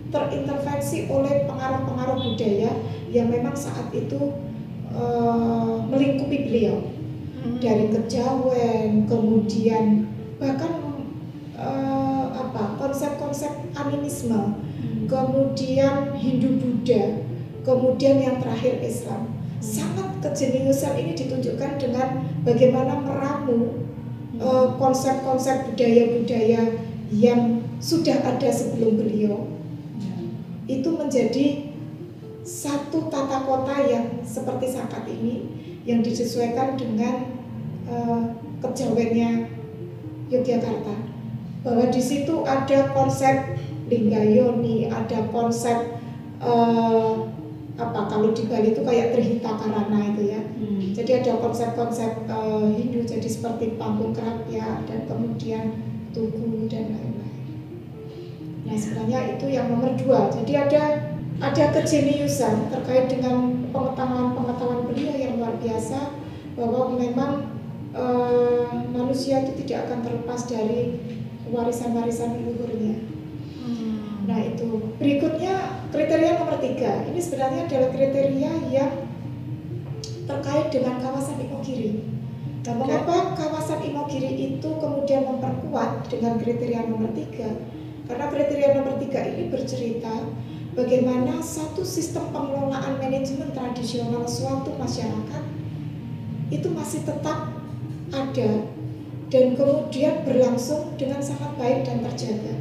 [0.09, 2.71] terintervensi oleh pengaruh-pengaruh budaya
[3.13, 4.37] yang memang saat itu
[4.93, 6.99] eh, melingkupi beliau.
[7.39, 7.55] Hmm.
[7.63, 10.11] dari kejawen kemudian
[10.43, 10.75] bahkan
[11.55, 14.59] eh, apa konsep-konsep animisme
[15.07, 17.18] kemudian Hindu Buddha
[17.69, 19.29] kemudian yang terakhir Islam.
[19.61, 23.85] Sangat kejeniusan ini ditunjukkan dengan bagaimana meramu
[24.41, 26.81] eh, konsep-konsep budaya-budaya
[27.13, 29.45] yang sudah ada sebelum beliau.
[30.69, 31.69] Itu menjadi
[32.45, 35.45] satu tata kota yang seperti saat ini
[35.85, 37.29] yang disesuaikan dengan
[37.89, 38.21] uh,
[38.61, 39.49] kejawennya
[40.29, 40.93] Yogyakarta.
[41.65, 43.57] Bahwa di situ ada konsep
[43.89, 45.97] Linggayoni, ada konsep
[46.41, 47.25] uh,
[47.79, 50.41] apa kalau di Bali itu kayak Trihita Karana itu ya.
[50.43, 50.91] Hmm.
[50.91, 55.79] Jadi ada konsep-konsep uh, Hindu jadi seperti panggung kerapia dan kemudian
[56.11, 57.39] tugu dan lain-lain.
[58.67, 60.27] Nah sebenarnya itu yang nomor dua.
[60.27, 60.83] Jadi ada
[61.39, 66.19] ada kejeniusan terkait dengan pengetahuan-pengetahuan beliau yang luar biasa
[66.59, 67.47] bahwa memang
[67.95, 70.99] eh, manusia itu tidak akan terlepas dari
[71.47, 73.08] warisan-warisan leluhurnya.
[74.39, 77.03] Nah itu berikutnya kriteria nomor tiga.
[77.11, 78.91] Ini sebenarnya adalah kriteria yang
[80.23, 82.07] terkait dengan kawasan Imogiri.
[82.63, 82.87] Nah, Oke.
[82.87, 87.51] mengapa kawasan Imogiri itu kemudian memperkuat dengan kriteria nomor tiga?
[88.07, 90.31] Karena kriteria nomor tiga ini bercerita
[90.71, 95.43] bagaimana satu sistem pengelolaan manajemen tradisional suatu masyarakat
[96.47, 97.51] itu masih tetap
[98.15, 98.51] ada
[99.27, 102.55] dan kemudian berlangsung dengan sangat baik dan terjaga.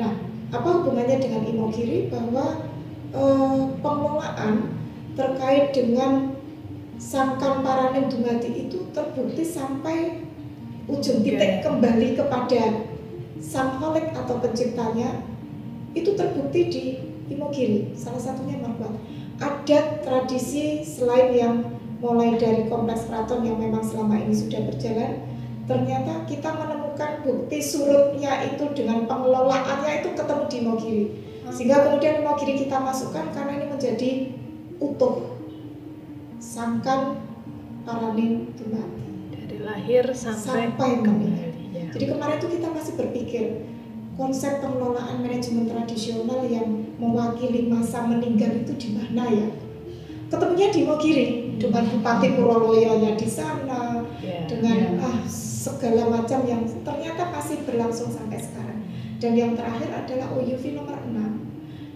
[0.00, 2.68] Nah, apa hubungannya dengan Imogiri bahwa
[3.16, 4.76] eh, pengelolaan
[5.16, 6.36] terkait dengan
[7.00, 10.22] Sangkan Paraning Dumadi itu terbukti sampai
[10.86, 12.86] ujung titik kembali kepada
[13.42, 15.26] Sang Holik atau penciptanya
[15.98, 16.84] itu terbukti di
[17.32, 18.92] Imogiri, salah satunya Marwat.
[19.40, 21.54] Ada tradisi selain yang
[21.98, 25.26] mulai dari kompleks keraton yang memang selama ini sudah berjalan,
[25.66, 31.04] ternyata kita menemukan bukti surutnya itu dengan pengelolaannya itu ketemu di Imogiri.
[31.52, 34.10] Sehingga kemudian Imogiri kita masukkan karena ini menjadi
[34.82, 35.38] utuh.
[36.42, 37.22] Sangkan
[37.86, 39.06] Paraning Dumadi.
[39.30, 41.30] dari lahir sampai, Sampai kembali.
[41.74, 41.86] Ya.
[41.90, 43.44] Jadi kemarin itu kita masih berpikir
[44.14, 46.66] konsep pengelolaan manajemen tradisional yang
[46.98, 49.48] mewakili masa meninggal itu di mana ya?
[50.30, 51.26] Ketemunya di Mogiri
[51.58, 54.46] dengan Bupati Purwoloyonya di sana, Ya.
[54.46, 55.20] dengan ah
[55.62, 58.82] segala macam yang ternyata masih berlangsung sampai sekarang.
[59.22, 61.14] Dan yang terakhir adalah OUV nomor 6.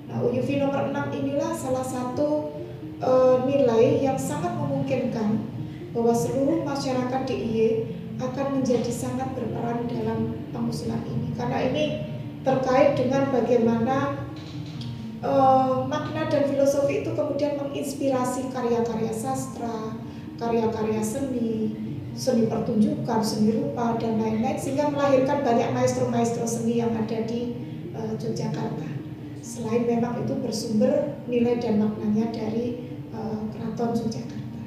[0.07, 2.55] Nah, OUV nomor 6 inilah salah satu
[3.03, 5.43] eh, nilai yang sangat memungkinkan
[5.91, 7.59] bahwa seluruh masyarakat DIY
[8.23, 11.85] akan menjadi sangat berperan dalam pengusulan ini karena ini
[12.47, 14.31] terkait dengan bagaimana
[15.27, 19.99] eh, makna dan filosofi itu kemudian menginspirasi karya-karya sastra,
[20.39, 21.86] karya-karya seni,
[22.17, 27.53] seni pertunjukan, seni rupa dan lain-lain sehingga melahirkan banyak maestro-maestro seni yang ada di
[27.93, 28.89] eh, Yogyakarta.
[29.45, 34.61] Selain memang itu bersumber nilai dan maknanya dari eh, Keraton Yogyakarta.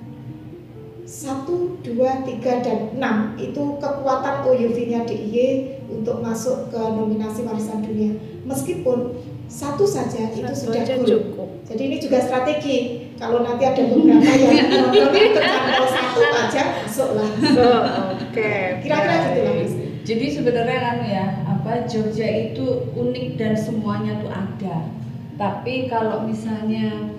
[1.10, 8.14] Satu, dua, tiga, dan enam itu kekuatan OUV-nya DIY untuk masuk ke nominasi warisan dunia.
[8.46, 9.18] Meskipun
[9.50, 11.66] satu saja itu sudah cukup.
[11.66, 13.09] Jadi ini juga strategi.
[13.20, 17.30] Kalau nanti ada beberapa yang nonton kecantol satu aja masuklah.
[17.60, 17.84] Oh,
[18.16, 18.80] Oke.
[18.80, 19.74] Kira-kira gitu lah Mas.
[20.08, 24.88] Jadi sebenarnya kan ya, apa Jogja itu unik dan semuanya tuh ada.
[25.36, 27.12] Tapi kalau misalnya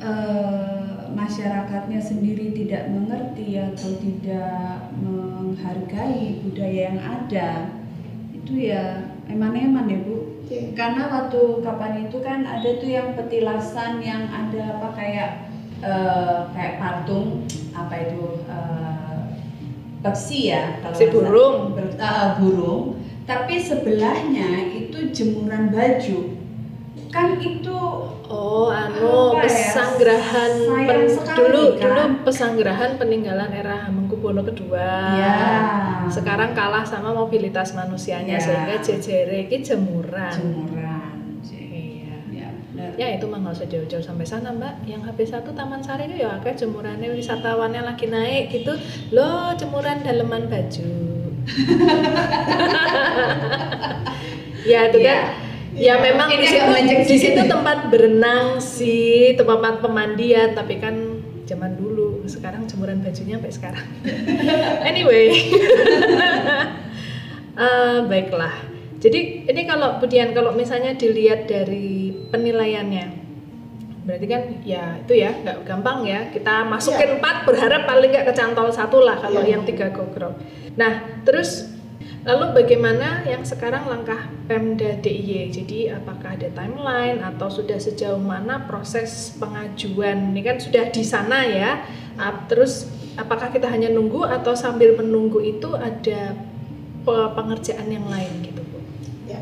[0.00, 7.48] eh, masyarakatnya sendiri tidak mengerti atau tidak menghargai budaya yang ada,
[8.32, 10.23] itu ya eman-eman ya Bu.
[10.74, 15.30] Karena waktu kapan itu kan ada tuh yang petilasan yang ada apa kayak
[15.80, 19.20] eh, kayak patung apa itu eh,
[20.00, 21.56] peksi ya kalau Si burung.
[21.72, 22.82] Ber- eh, burung
[23.24, 26.18] tapi sebelahnya itu jemuran baju
[27.08, 27.78] kan itu
[28.24, 29.52] Oh, anu Apa ya?
[30.88, 31.80] pen- sekali, dulu kan?
[31.84, 33.84] dulu pesanggerahan peninggalan era
[34.24, 34.86] Hamengkubuwono kedua.
[35.14, 35.34] ya
[36.06, 38.40] Sekarang kalah sama mobilitas manusianya Ya.
[38.40, 40.32] sehingga jejere iki jemuran.
[40.32, 41.12] jemuran
[41.44, 42.14] Iya.
[42.32, 46.02] ya benar Ya itu mah nggak usah jauh-jauh sampai sana mbak Yang HP1 Taman Sari
[46.06, 48.72] itu ya akeh jemurannya wisatawannya lagi naik gitu
[49.10, 50.90] Loh jemuran daleman baju
[54.64, 55.06] ya itu Iya.
[55.06, 55.18] kan
[55.74, 55.94] ya Iya.
[56.00, 56.70] memang Ini di situ,
[57.04, 60.94] di situ tempat berenang sih tempat pemandian tapi kan
[61.44, 63.86] zaman dulu sekarang jemuran bajunya sampai sekarang.
[64.90, 65.28] Anyway.
[67.54, 68.50] Eh, baiklah.
[68.98, 73.22] Jadi ini kalau Budian kalau misalnya dilihat dari penilaiannya
[74.04, 76.34] berarti kan ya itu ya nggak gampang ya.
[76.34, 79.54] Kita masukin empat berharap paling nggak kecantol satu lah kalau Iya.
[79.54, 80.34] yang tiga gogrok
[80.74, 81.70] nah terus
[82.24, 88.64] lalu bagaimana yang sekarang langkah Pemda DIY jadi apakah ada timeline atau sudah sejauh mana
[88.64, 91.84] proses pengajuan ini kan sudah di sana ya
[92.48, 92.88] terus
[93.20, 96.32] apakah kita hanya nunggu atau sambil menunggu itu ada
[97.04, 98.64] pe- pengerjaan yang lain gitu
[99.24, 99.40] Ya.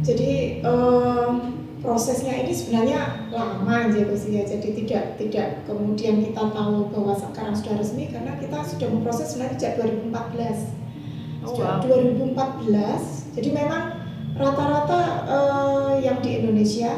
[0.00, 1.32] Jadi em,
[1.84, 4.40] prosesnya ini sebenarnya lama aja Gus ya.
[4.40, 9.56] Jadi tidak tidak kemudian kita tahu bahwa sekarang sudah resmi karena kita sudah memproses sebenarnya
[9.60, 10.79] sejak 2014.
[11.40, 11.80] Oh, wow.
[11.80, 13.36] 2014.
[13.36, 13.96] Jadi memang
[14.36, 16.92] rata-rata eh, yang di Indonesia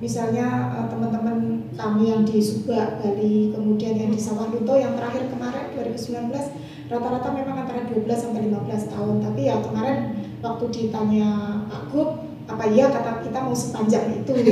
[0.00, 0.46] misalnya
[0.78, 5.74] eh, teman-teman kami yang di Subak, Bali, kemudian yang di Sawah Lunto yang terakhir kemarin
[5.74, 6.30] 2019
[6.90, 9.16] rata-rata memang antara 12 sampai 15 tahun.
[9.22, 9.98] Tapi ya kemarin
[10.40, 11.28] waktu ditanya
[11.68, 14.32] Pak Gub apa iya kata kita mau sepanjang itu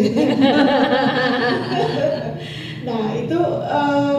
[2.87, 4.19] nah itu eh,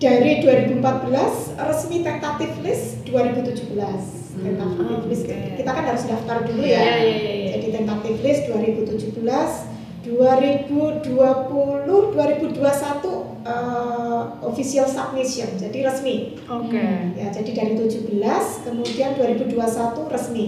[0.00, 5.24] dari 2014 resmi tentatif list 2017 tentatif Hmm, list.
[5.28, 6.80] kita kan harus daftar dulu Iya, ya.
[6.80, 7.46] iya, iya, iya.
[7.54, 9.64] jadi tentatif list 2017
[10.08, 16.38] 2020 2021 eh, official submission jadi resmi.
[16.44, 16.80] Oke.
[17.14, 20.46] ya jadi dari 17 kemudian 2021 resmi.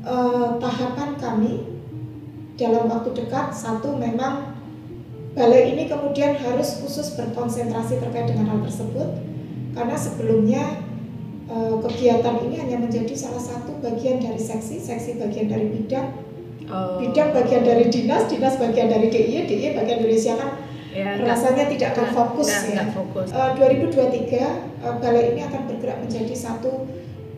[0.00, 1.52] Eh, tahapan kami
[2.56, 4.56] dalam waktu dekat satu memang
[5.32, 9.08] balai ini kemudian harus khusus berkonsentrasi terkait dengan hal tersebut
[9.70, 10.62] karena sebelumnya
[11.80, 16.08] kegiatan ini hanya menjadi salah satu bagian dari seksi seksi bagian dari bidang
[16.66, 20.50] Oh, bidang bagian dari dinas dinas bagian dari DIY DIY bagian dari Indonesia kan
[20.88, 23.26] ya, rasanya tidak akan nggak- fokus nggak- ya nggak fokus.
[23.28, 24.46] Eh, 2023
[24.78, 26.86] eh, balai ini akan bergerak menjadi satu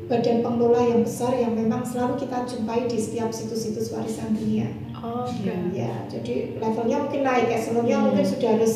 [0.04, 4.68] badan pengelola yang besar yang memang selalu kita jumpai di setiap situs-situs warisan dunia.
[4.92, 5.48] Oke.
[5.72, 8.04] Ya, jadi levelnya mungkin naik, eselonnya Hmm.
[8.06, 8.74] mungkin sudah harus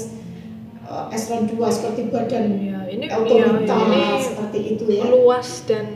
[0.82, 5.04] eh, eselon 2 seperti badan Ya, ini otorita ya, ini seperti itu ya.
[5.10, 5.86] luas dan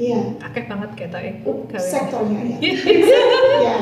[0.00, 1.44] Iya, akeh banget kita eh.
[1.76, 2.56] sektornya ya.
[3.68, 3.78] ya.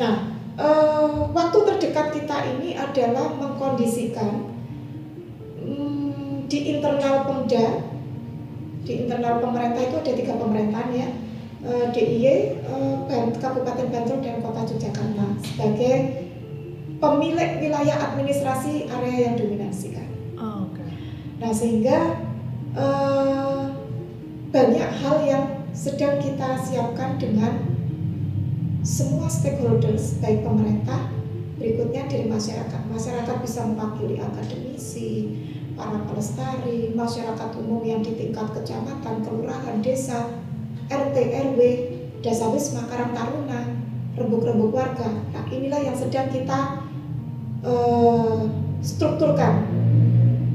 [0.00, 0.14] Nah,
[0.56, 1.04] eh,
[1.36, 4.48] waktu terdekat kita ini adalah mengkondisikan
[5.60, 7.84] hmm, di internal Pemda,
[8.88, 11.08] di internal pemerintah itu ada tiga pemerintahan ya,
[11.60, 12.24] eh, DIY,
[12.64, 15.94] eh, Ban- Kabupaten Bantul dan Kota Yogyakarta sebagai
[16.96, 20.07] pemilik wilayah administrasi area yang dominasikan.
[21.38, 22.18] Nah sehingga
[22.74, 23.62] eh,
[24.50, 27.62] banyak hal yang sedang kita siapkan dengan
[28.82, 31.12] semua stakeholders baik pemerintah
[31.58, 32.80] berikutnya dari masyarakat.
[32.90, 35.10] Masyarakat bisa mewakili akademisi
[35.78, 40.26] para pelestari masyarakat umum yang di tingkat kecamatan kelurahan desa
[40.90, 41.16] RT
[41.54, 41.60] RW
[42.18, 43.62] desa wisma karang taruna
[44.18, 45.06] rembuk-rembuk warga.
[45.06, 46.82] Nah inilah yang sedang kita
[47.62, 48.38] eh,
[48.82, 49.77] strukturkan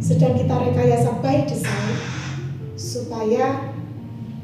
[0.03, 1.95] sedang kita rekayasa by design
[2.75, 3.71] supaya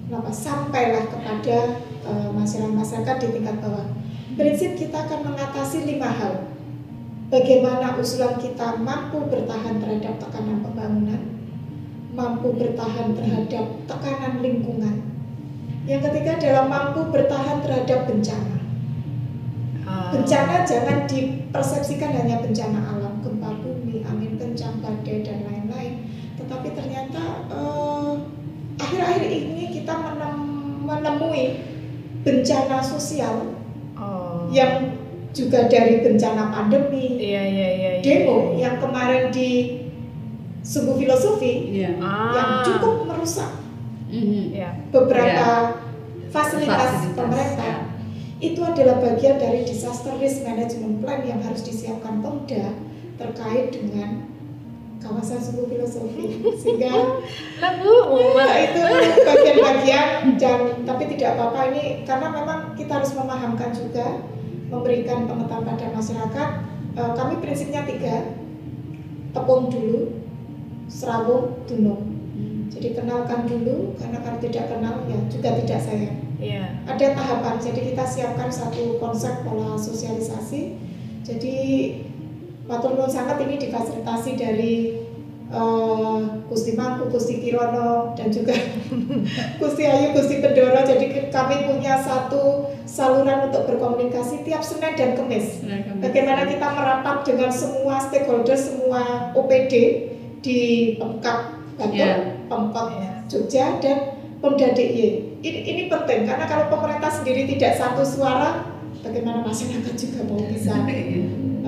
[0.08, 3.92] kenapa sampailah kepada eh, masyarakat-masyarakat di tingkat bawah.
[4.40, 6.48] Prinsip kita akan mengatasi lima hal.
[7.28, 11.22] Bagaimana usulan kita mampu bertahan terhadap tekanan pembangunan,
[12.16, 14.96] mampu bertahan terhadap tekanan lingkungan.
[15.84, 18.58] Yang ketiga adalah mampu bertahan terhadap bencana.
[19.84, 23.09] Ah, Bencana jangan dipersepsikan hanya bencana alam,
[29.90, 31.46] kita menem- menemui
[32.22, 33.58] bencana sosial
[33.98, 34.46] oh.
[34.54, 34.94] yang
[35.34, 37.92] juga dari bencana pandemi, Iya iya iya.
[37.98, 38.70] iya, demo iya.
[38.70, 39.82] yang kemarin di
[40.62, 41.98] sumbu filosofi Iya.
[41.98, 42.34] Ah.
[42.38, 43.50] yang cukup merusak
[44.14, 44.54] Mhm.
[44.54, 44.70] Ya.
[44.94, 45.82] beberapa
[46.30, 47.78] fasilitas, Fasilitas, pemerintah
[48.38, 52.78] itu adalah bagian dari disaster risk management plan yang harus disiapkan Pemda
[53.18, 54.30] terkait dengan
[55.00, 56.44] kawasan sumbu filosofi.
[56.56, 56.92] Sehingga
[57.62, 58.72] Nah, mumet.
[58.72, 58.84] itu
[59.24, 61.72] bagian-bagian dan tapi tidak apa-apa.
[61.72, 64.24] Ini karena memang kita harus memahamkan juga
[64.70, 66.50] memberikan pengetahuan pada masyarakat.
[66.96, 68.36] Eh, kami prinsipnya tiga.
[69.30, 70.10] Tepung dulu
[70.90, 72.02] serawung dunung.
[72.70, 76.64] Jadi kenalkan dulu karena kalau tidak kenal ya juga tidak sayang Iya.
[76.88, 77.56] ada tahapan.
[77.60, 80.80] Jadi kita siapkan satu konsep pola sosialisasi.
[81.22, 81.56] Jadi
[82.70, 84.74] Matur nuwun sangat ini difasilitasi dari
[85.50, 88.54] uh, Gusti Mangku, Gusti Kirono dan juga
[89.62, 90.78] Gusti Ayu, Gusti Pendoro.
[90.86, 95.66] Jadi kami punya satu saluran untuk berkomunikasi tiap Senin dan Kamis.
[95.98, 99.74] Bagaimana kita merapat dengan semua stakeholder, semua OPD
[100.46, 100.60] di
[101.02, 102.38] Pemkap Bantul, yeah.
[102.46, 103.14] Pemkap yeah.
[103.26, 103.98] Jogja dan
[104.40, 105.42] Pemda DIY.
[105.44, 108.68] Ini, ini penting karena kalau pemerintah sendiri tidak satu suara,
[109.04, 110.76] bagaimana masyarakat juga mau bisa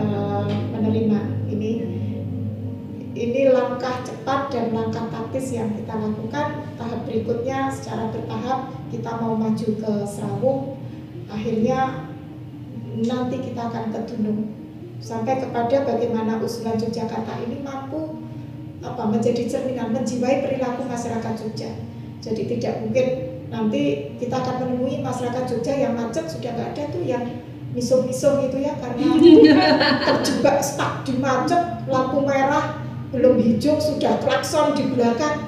[0.10, 1.20] uh, menerima.
[1.52, 1.72] Ini
[3.12, 6.66] ini langkah cepat dan langkah taktis yang kita lakukan.
[6.80, 10.82] Tahap berikutnya secara bertahap kita mau maju ke Serawung.
[11.32, 12.10] Akhirnya
[12.98, 14.62] nanti kita akan ke Dunung
[15.02, 18.22] sampai kepada bagaimana usulan Yogyakarta ini mampu
[18.82, 21.72] apa menjadi cerminan menjiwai perilaku masyarakat Jogja.
[22.22, 23.08] Jadi tidak mungkin
[23.50, 27.26] nanti kita akan menemui masyarakat Jogja yang macet sudah nggak ada tuh yang
[27.72, 29.16] misung-misung gitu ya karena
[30.08, 35.44] terjebak stuck di macet lampu merah belum hijau sudah klakson di belakang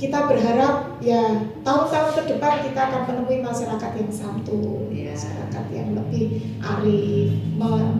[0.00, 5.12] kita berharap ya tahun-tahun ke depan kita akan menemui masyarakat yang santun, yeah.
[5.12, 7.36] masyarakat yang lebih arif,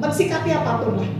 [0.00, 1.10] mensikapi apa pun lah.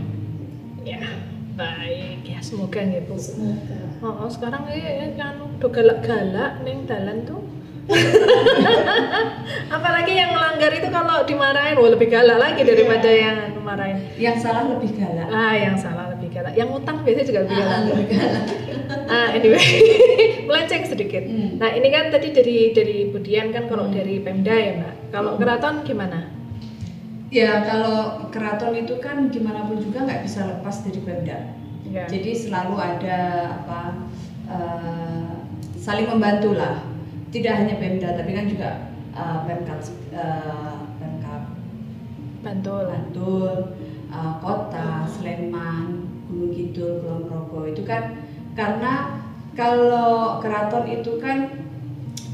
[0.81, 1.05] Ya,
[1.53, 3.13] baik ya semoga gitu.
[3.13, 3.77] Semoga.
[4.01, 7.45] Oh, oh sekarang ini kan udah galak-galak neng dalan tuh
[9.75, 13.23] Apalagi yang melanggar itu kalau dimarahin, wah lebih galak lagi daripada yeah.
[13.23, 13.97] yang memarahin.
[14.19, 15.27] Yang salah lebih galak.
[15.31, 16.53] Ah, yang salah lebih galak.
[16.55, 17.71] Yang utang biasanya juga lebih galak.
[17.71, 18.43] Ah, lebih galak.
[19.15, 19.67] ah, anyway,
[20.47, 21.23] melenceng sedikit.
[21.23, 21.49] Hmm.
[21.59, 23.95] Nah, ini kan tadi dari dari Budian kan kalau hmm.
[23.95, 24.93] dari Pemda ya, Mbak.
[25.11, 25.39] Kalau hmm.
[25.39, 26.19] keraton gimana?
[27.31, 31.39] Ya, kalau keraton itu kan gimana pun juga nggak bisa lepas dari Pemda.
[31.87, 32.07] Yeah.
[32.07, 33.19] Jadi selalu ada
[33.63, 33.81] apa
[34.47, 35.31] uh,
[35.79, 36.90] saling membantu lah
[37.31, 38.69] tidak hanya Pemda tapi kan juga
[39.15, 39.79] uh, Pemkap
[40.13, 41.43] uh, Pemkap
[42.43, 43.55] Bantul, Bantul
[44.11, 47.67] uh, kota Sleman Gunung Kidul Kulon Progo.
[47.67, 48.19] Itu kan
[48.53, 49.23] karena
[49.55, 51.67] kalau keraton itu kan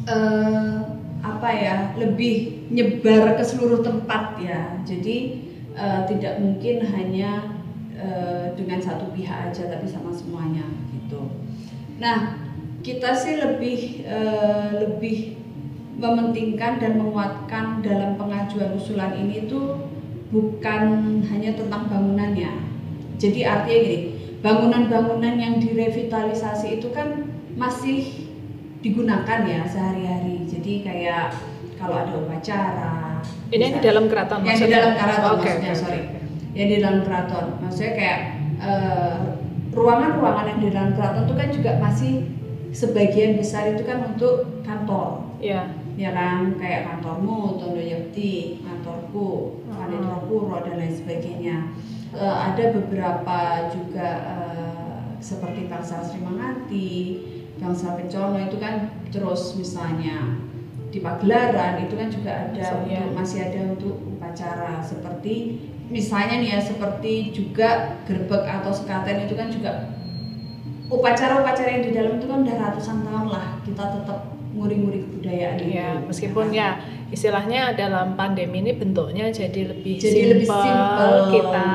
[0.09, 4.81] uh, apa ya lebih nyebar ke seluruh tempat ya.
[4.81, 5.45] Jadi
[5.77, 7.57] uh, tidak mungkin hanya
[7.97, 11.29] uh, dengan satu pihak aja tapi sama semuanya gitu.
[12.01, 12.46] Nah
[12.87, 15.35] kita sih lebih uh, lebih
[15.99, 19.75] mementingkan dan menguatkan dalam pengajuan usulan ini itu
[20.31, 22.63] bukan hanya tentang bangunannya.
[23.19, 23.99] Jadi artinya gini,
[24.39, 27.27] bangunan-bangunan yang direvitalisasi itu kan
[27.59, 28.07] masih
[28.79, 30.47] digunakan ya sehari-hari.
[30.47, 31.35] Jadi kayak
[31.75, 33.19] kalau ada upacara.
[33.51, 35.81] Ini yang di dalam keraton Yang di dalam keraton okay, maksudnya, okay.
[35.81, 36.01] sorry.
[36.55, 37.45] Yang di dalam keraton.
[37.65, 38.19] Maksudnya kayak
[38.61, 39.17] eh,
[39.73, 42.13] ruangan-ruangan uh, yang di dalam keraton itu kan juga masih
[42.77, 45.25] sebagian besar itu kan untuk kantor.
[45.41, 45.73] Iya.
[45.97, 51.73] Ya kan, kayak kantormu, Tondo Yakti, kantorku, Panitro Puro dan lain sebagainya.
[52.13, 56.93] Uh, ada beberapa juga uh, seperti Bangsa Sri Manganti,
[57.57, 60.37] Bangsa Pencono itu kan terus misalnya
[60.93, 63.03] di pagelaran itu kan juga ada so, untuk, ya.
[63.11, 69.51] masih ada untuk upacara seperti misalnya nih ya seperti juga gerbek atau sekaten itu kan
[69.51, 69.96] juga
[70.87, 74.19] upacara-upacara yang di dalam itu kan udah ratusan tahun lah kita tetap
[74.57, 76.81] nguri-nguri kebudayaan ya, meskipun ya
[77.13, 81.69] istilahnya dalam pandemi ini bentuknya jadi lebih jadi simple, lebih simple kita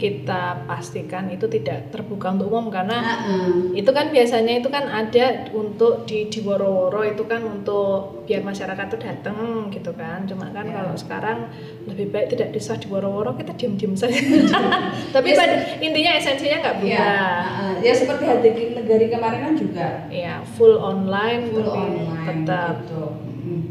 [0.00, 3.52] kita pastikan itu tidak terbuka untuk umum karena uh -uh.
[3.76, 8.86] itu kan biasanya itu kan ada untuk di di woro-woro itu kan untuk biar masyarakat
[8.88, 10.80] tuh datang gitu kan cuma kan yeah.
[10.80, 11.38] kalau sekarang
[11.84, 14.16] lebih baik tidak disah di woro-woro kita diam-diam saja
[15.14, 15.38] tapi yes.
[15.38, 17.60] pada intinya esensinya nggak berubah yeah.
[17.60, 23.04] uh ya seperti hati negari kemarin kan juga ya full online full online tetap gitu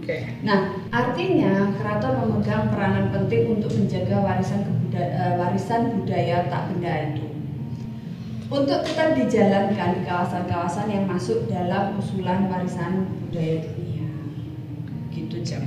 [0.10, 0.42] Okay.
[0.42, 6.94] Nah, artinya keraton memegang peranan penting untuk menjaga warisan kebuda uh, warisan budaya tak benda
[7.16, 7.26] itu.
[8.50, 14.10] Untuk tetap dijalankan di kawasan-kawasan yang masuk dalam usulan warisan budaya dunia.
[15.14, 15.64] Gitu, Jam.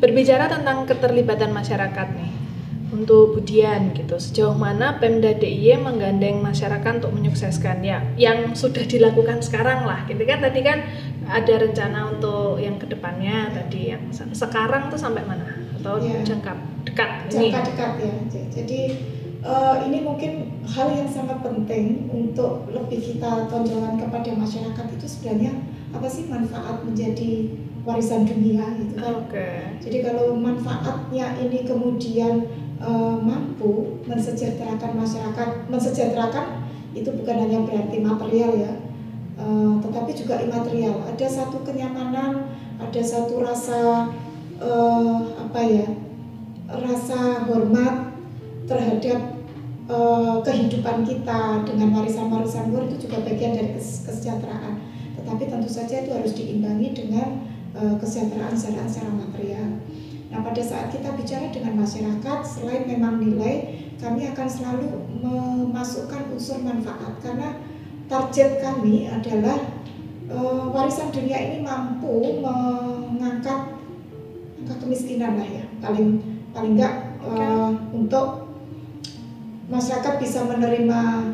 [0.00, 2.32] Berbicara tentang keterlibatan masyarakat nih,
[2.92, 9.40] untuk Budian gitu sejauh mana Pemda DIY menggandeng masyarakat untuk menyukseskan ya yang sudah dilakukan
[9.40, 10.84] sekarang lah gitu kan tadi kan
[11.24, 16.20] ada rencana untuk yang ke depannya tadi yang sekarang tuh sampai mana atau ya.
[16.20, 16.52] jangka
[16.92, 18.14] dekat ini jangka dekat ya
[18.52, 18.80] jadi
[19.42, 25.52] uh, ini mungkin hal yang sangat penting untuk lebih kita tonjolkan kepada masyarakat itu sebenarnya
[25.92, 29.26] apa sih manfaat menjadi warisan dunia gitu kan.
[29.26, 29.74] Okay.
[29.82, 32.46] Jadi kalau manfaatnya ini kemudian
[32.78, 36.62] uh, mampu mensejahterakan masyarakat, mensejahterakan
[36.94, 38.72] itu bukan hanya berarti material ya,
[39.40, 41.02] uh, tetapi juga imaterial.
[41.10, 42.46] Ada satu kenyamanan,
[42.78, 44.14] ada satu rasa
[44.62, 45.86] uh, apa ya,
[46.72, 48.16] rasa hormat
[48.64, 49.20] terhadap
[49.90, 54.80] eh, kehidupan kita dengan warisan-warisan luhur itu juga bagian dari kes- kesejahteraan.
[55.20, 57.28] Tetapi tentu saja itu harus diimbangi dengan
[57.76, 59.68] eh, kesejahteraan secara, secara material.
[60.32, 64.88] Nah, pada saat kita bicara dengan masyarakat, selain memang nilai, kami akan selalu
[65.20, 67.60] memasukkan unsur manfaat karena
[68.08, 69.60] target kami adalah
[70.32, 73.76] eh, warisan dunia ini mampu mengangkat
[74.62, 78.52] angka kemiskinan lah ya, paling paling enggak eh, untuk
[79.72, 81.32] masyarakat bisa menerima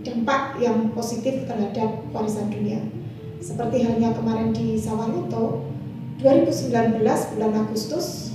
[0.00, 2.80] dampak yang positif terhadap warisan dunia.
[3.42, 5.68] Seperti halnya kemarin di Sawalunto,
[6.24, 8.32] 2019 bulan Agustus,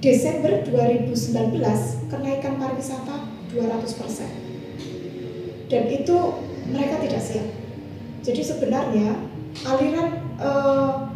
[0.00, 1.60] Desember 2019
[2.08, 3.20] kenaikan pariwisata
[3.52, 5.68] 200%.
[5.68, 6.16] Dan itu
[6.72, 7.44] mereka tidak siap.
[8.24, 9.12] Jadi sebenarnya
[9.68, 10.08] aliran
[10.40, 11.09] eh,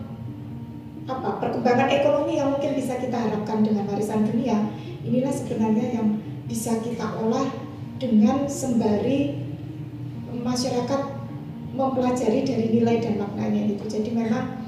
[1.05, 4.57] apa perkembangan ekonomi yang mungkin bisa kita harapkan dengan warisan dunia
[5.05, 6.17] inilah sebenarnya yang
[6.49, 7.45] bisa kita olah
[8.01, 9.37] dengan sembari
[10.45, 11.01] masyarakat
[11.75, 13.85] mempelajari dari nilai dan maknanya itu.
[13.87, 14.63] Jadi memang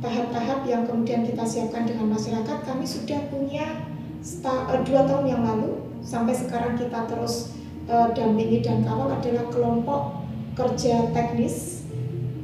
[0.00, 3.84] tahap-tahap yang kemudian kita siapkan dengan masyarakat kami sudah punya
[4.24, 7.54] eh, dua tahun yang lalu sampai sekarang kita terus
[7.86, 10.24] eh, dampingi dan kawal adalah kelompok
[10.56, 11.86] kerja teknis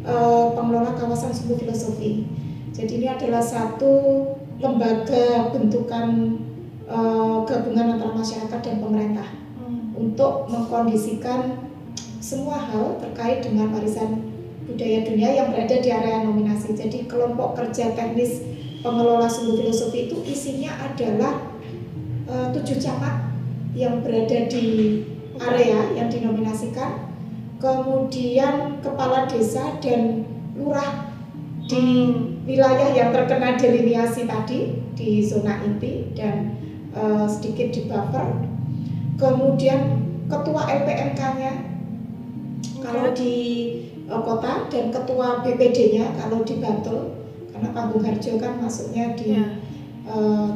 [0.05, 2.29] eh, pengelola kawasan sumber filosofi.
[2.77, 4.21] Jadi ini adalah satu
[4.61, 6.37] lembaga bentukan
[6.85, 9.29] eh, gabungan antara masyarakat dan pemerintah
[9.97, 11.73] untuk mengkondisikan
[12.21, 14.29] semua hal terkait dengan warisan
[14.69, 16.77] budaya dunia yang berada di area nominasi.
[16.77, 18.45] Jadi kelompok kerja teknis
[18.85, 21.57] pengelola sumber filosofi itu isinya adalah
[22.29, 23.33] eh, tujuh camat
[23.73, 25.01] yang berada di
[25.41, 27.13] area yang dinominasikan,
[27.57, 30.25] kemudian kepala desa dan
[30.57, 31.16] lurah
[31.67, 32.15] di
[32.47, 36.55] wilayah yang terkena deliniasi tadi di zona inti dan
[36.95, 38.27] eh, sedikit di buffer.
[39.19, 39.81] Kemudian
[40.31, 41.53] ketua LPMK-nya
[42.83, 43.35] kalau di
[44.07, 47.19] eh, kota dan ketua BPD-nya kalau di Bantul
[47.51, 49.45] karena Panggung Harjo kan masuknya di Ya.
[50.07, 50.49] eh,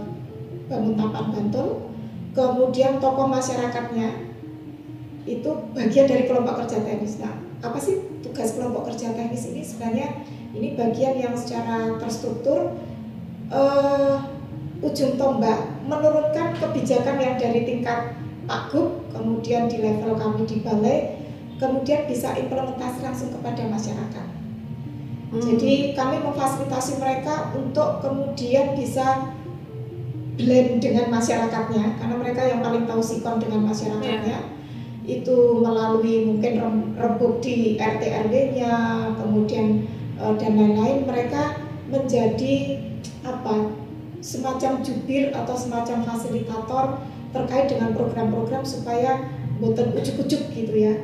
[0.71, 1.91] Banguntapan Bantul.
[2.31, 4.31] Kemudian tokoh masyarakatnya
[5.27, 7.19] itu bagian dari kelompok kerja teknis.
[7.19, 9.67] Nah, apa sih tugas kelompok kerja teknis ini?
[9.67, 12.75] Sebenarnya ini bagian yang secara terstruktur
[13.51, 14.17] eh,
[14.81, 18.17] ujung tombak menurunkan kebijakan yang dari tingkat
[18.51, 21.23] Pakgub, kemudian di level kami di balai,
[21.63, 24.27] kemudian bisa implementasi langsung kepada masyarakat.
[25.31, 25.39] Hmm.
[25.39, 29.31] Jadi kami memfasilitasi mereka untuk kemudian bisa
[30.35, 34.59] blend dengan masyarakatnya karena mereka yang paling tahu sikon dengan masyarakatnya
[35.05, 38.73] itu melalui mungkin rem- rembuk di RT RW-nya
[39.21, 39.85] kemudian
[40.21, 41.57] eh, dan lain-lain mereka
[41.91, 42.79] menjadi
[43.25, 43.73] apa
[44.21, 47.01] semacam jubir atau semacam fasilitator
[47.33, 49.25] terkait dengan program-program supaya
[49.61, 50.95] boten ujuk-ujuk gitu ya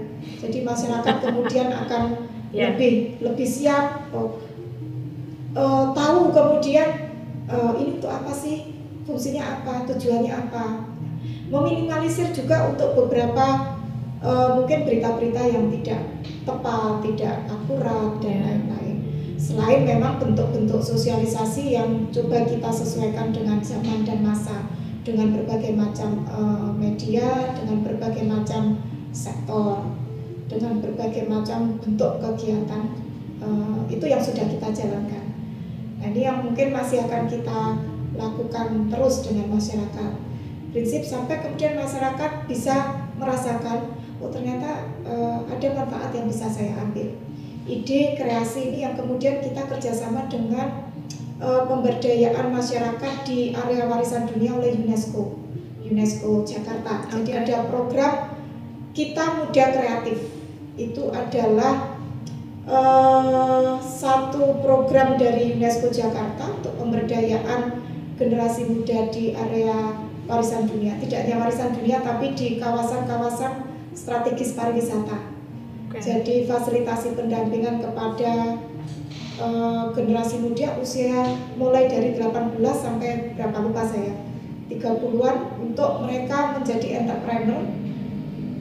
[0.41, 2.73] jadi masyarakat kemudian akan Ya.
[2.73, 4.39] lebih lebih siap oh,
[5.53, 6.89] eh, tahu kemudian
[7.51, 10.87] eh, ini tuh apa sih fungsinya apa tujuannya apa
[11.51, 13.77] meminimalisir juga untuk beberapa
[14.23, 16.01] eh, mungkin berita-berita yang tidak
[16.47, 18.41] tepat tidak akurat dan Ya.
[18.47, 18.86] lain-lain
[19.37, 24.65] selain memang bentuk-bentuk sosialisasi yang coba kita sesuaikan dengan zaman dan masa
[25.05, 28.81] dengan berbagai macam eh, media dengan berbagai macam
[29.13, 29.87] sektor
[30.47, 32.83] dengan berbagai macam bentuk kegiatan
[33.39, 35.25] eh, itu yang sudah kita jalankan.
[36.01, 37.79] Nah ini yang mungkin masih akan kita
[38.17, 40.13] lakukan terus dengan masyarakat.
[40.73, 47.15] Prinsip sampai kemudian masyarakat bisa merasakan, oh ternyata eh, ada manfaat yang bisa saya ambil.
[47.67, 50.87] Ide kreasi ini yang kemudian kita kerjasama dengan
[51.43, 55.35] eh, pemberdayaan masyarakat di area warisan dunia oleh UNESCO,
[55.83, 57.11] UNESCO Jakarta.
[57.11, 58.39] Jadi ada program
[58.95, 60.31] kita muda kreatif
[60.79, 61.99] itu adalah
[62.71, 67.83] eh, satu program dari UNESCO Jakarta untuk pemberdayaan
[68.15, 71.03] generasi muda di area warisan dunia.
[71.03, 75.36] Tidak hanya warisan dunia tapi di kawasan-kawasan strategis pariwisata.
[75.97, 76.05] Oke.
[76.05, 78.61] Jadi fasilitasi pendampingan kepada
[79.41, 81.25] eh, generasi muda usia
[81.57, 84.13] mulai dari 18 sampai berapa lupa saya
[84.69, 87.65] 30-an untuk mereka menjadi entrepreneur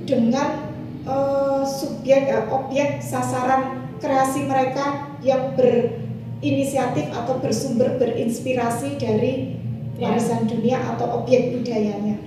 [0.07, 0.71] dengan
[1.03, 9.55] eh, subjek eh, objek sasaran kreasi mereka yang berinisiatif atau bersumber berinspirasi dari
[9.95, 10.11] Ya.
[10.11, 12.19] warisan dunia atau objek budayanya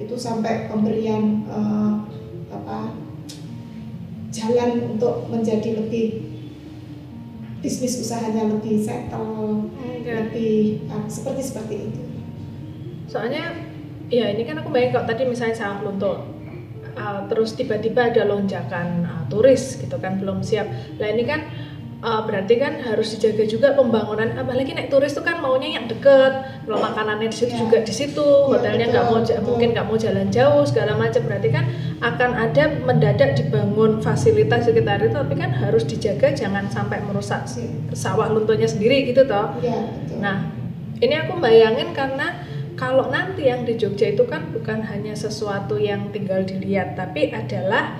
[0.00, 1.92] itu sampai pemberian eh,
[2.48, 3.01] apa
[4.32, 6.32] jalan untuk menjadi lebih
[7.62, 10.02] bisnis usahanya lebih settle Oke.
[10.08, 12.02] lebih ah, seperti seperti itu
[13.12, 13.52] Soalnya
[14.08, 16.24] ya ini kan aku bayangin kalau tadi misalnya sawah lunto
[16.96, 20.64] uh, terus tiba-tiba ada lonjakan uh, turis gitu kan belum siap.
[20.96, 21.44] Nah ini kan
[22.02, 26.32] uh, berarti kan harus dijaga juga pembangunan apalagi naik turis tuh kan maunya yang deket
[26.66, 27.60] kalau makanannya di situ Ya.
[27.62, 29.38] juga di situ Ya, hotelnya nggak mau betul.
[29.40, 31.64] mungkin nggak mau jalan jauh segala macam berarti kan
[32.02, 37.62] akan ada mendadak dibangun fasilitas sekitar itu tapi kan harus dijaga jangan sampai merusak si
[37.94, 40.18] sawah lunturnya sendiri gitu toh Iya, betul.
[40.18, 40.36] Nah,
[40.98, 42.42] ini aku bayangin karena
[42.72, 47.94] kalau nanti yang di Jogja itu kan bukan hanya sesuatu yang tinggal dilihat, tapi adalah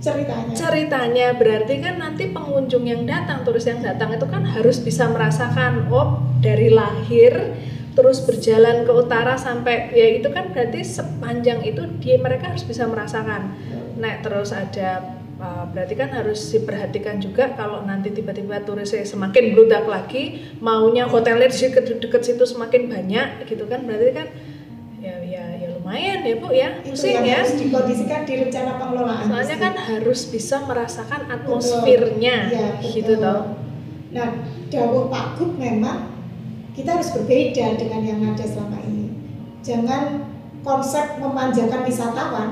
[0.00, 0.54] ceritanya.
[0.54, 1.28] ceritanya.
[1.34, 6.22] Berarti kan nanti pengunjung yang datang, turis yang datang itu kan harus bisa merasakan, oh
[6.38, 7.54] dari lahir
[7.98, 12.86] terus berjalan ke utara sampai ya itu kan berarti sepanjang itu dia mereka harus bisa
[12.86, 13.58] merasakan.
[13.98, 19.90] Nah, terus ada uh, berarti kan harus diperhatikan juga kalau nanti tiba-tiba turisnya semakin bludak
[19.90, 24.28] lagi, maunya hotelnya di dekat situ semakin banyak gitu kan berarti kan
[25.88, 26.68] lumayan ya Bu ya.
[26.84, 27.36] itu Pusing yang ya.
[27.40, 29.24] harus dikondisikan di rencana pengelolaan.
[29.24, 31.32] Soalnya kan harus bisa merasakan Betul.
[31.40, 33.56] atmosfernya Iya, gitu toh.
[34.12, 34.28] Nah,
[34.68, 36.12] dawuh Pak Gub memang
[36.76, 39.16] kita harus berbeda dengan yang ada selama ini.
[39.64, 40.28] Jangan
[40.60, 42.50] konsep memanjakan wisatawan,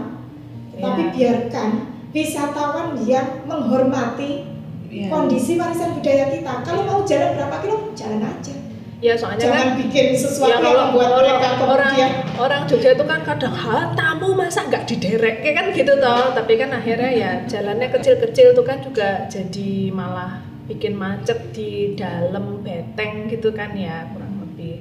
[0.80, 1.12] tapi Iya.
[1.12, 1.70] biarkan
[2.16, 4.48] wisatawan yang menghormati
[4.88, 5.12] Iya.
[5.12, 6.64] kondisi warisan budaya kita.
[6.64, 8.56] Kalau mau jalan berapa kilo, jalan aja.
[8.96, 12.62] Ya soalnya kan Jangan bikin sesuatu ya yang kalau, membuat kalau mereka orang kemudian orang
[12.64, 16.70] Jogja itu kan kadang ha tamu masa nggak diderek kayak kan gitu toh tapi kan
[16.72, 23.52] akhirnya ya jalannya kecil-kecil tuh kan juga jadi malah bikin macet di dalam beteng gitu
[23.52, 24.80] kan ya kurang lebih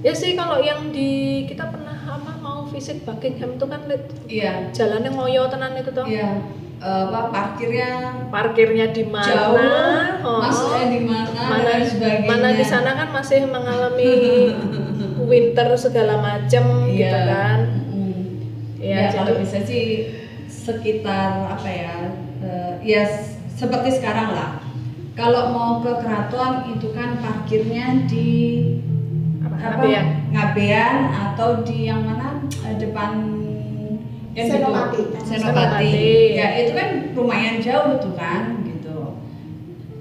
[0.00, 4.54] ya sih kalau yang di kita pernah apa mau visit Buckingham tuh kan lihat Iya.
[4.70, 6.30] jalannya ngoyo tenan itu toh Iya.
[6.78, 7.90] Eh, apa parkirnya
[8.30, 9.58] parkirnya di mana jauh,
[10.22, 10.38] Oh.
[10.38, 12.28] masuknya di mana, mana dan sebagainya.
[12.28, 14.12] mana di sana kan masih mengalami
[15.30, 17.26] winter segala macem gitu Iya.
[17.26, 17.58] kan
[17.90, 18.22] Mm.
[18.78, 19.86] ya, ya, kalau jadi- bisa sih
[20.46, 21.94] sekitar apa ya
[22.40, 23.02] eh, ya
[23.50, 24.62] seperti sekarang lah
[25.12, 28.30] kalau mau ke keraton itu kan parkirnya di
[29.40, 30.06] apa, apa Ngabean.
[30.30, 33.34] Ngabean atau di yang mana Eh, depan.
[34.46, 35.02] Senopati.
[35.26, 35.40] Senopati.
[35.42, 36.38] Senopati.
[36.38, 39.18] ya itu kan lumayan jauh tuh kan gitu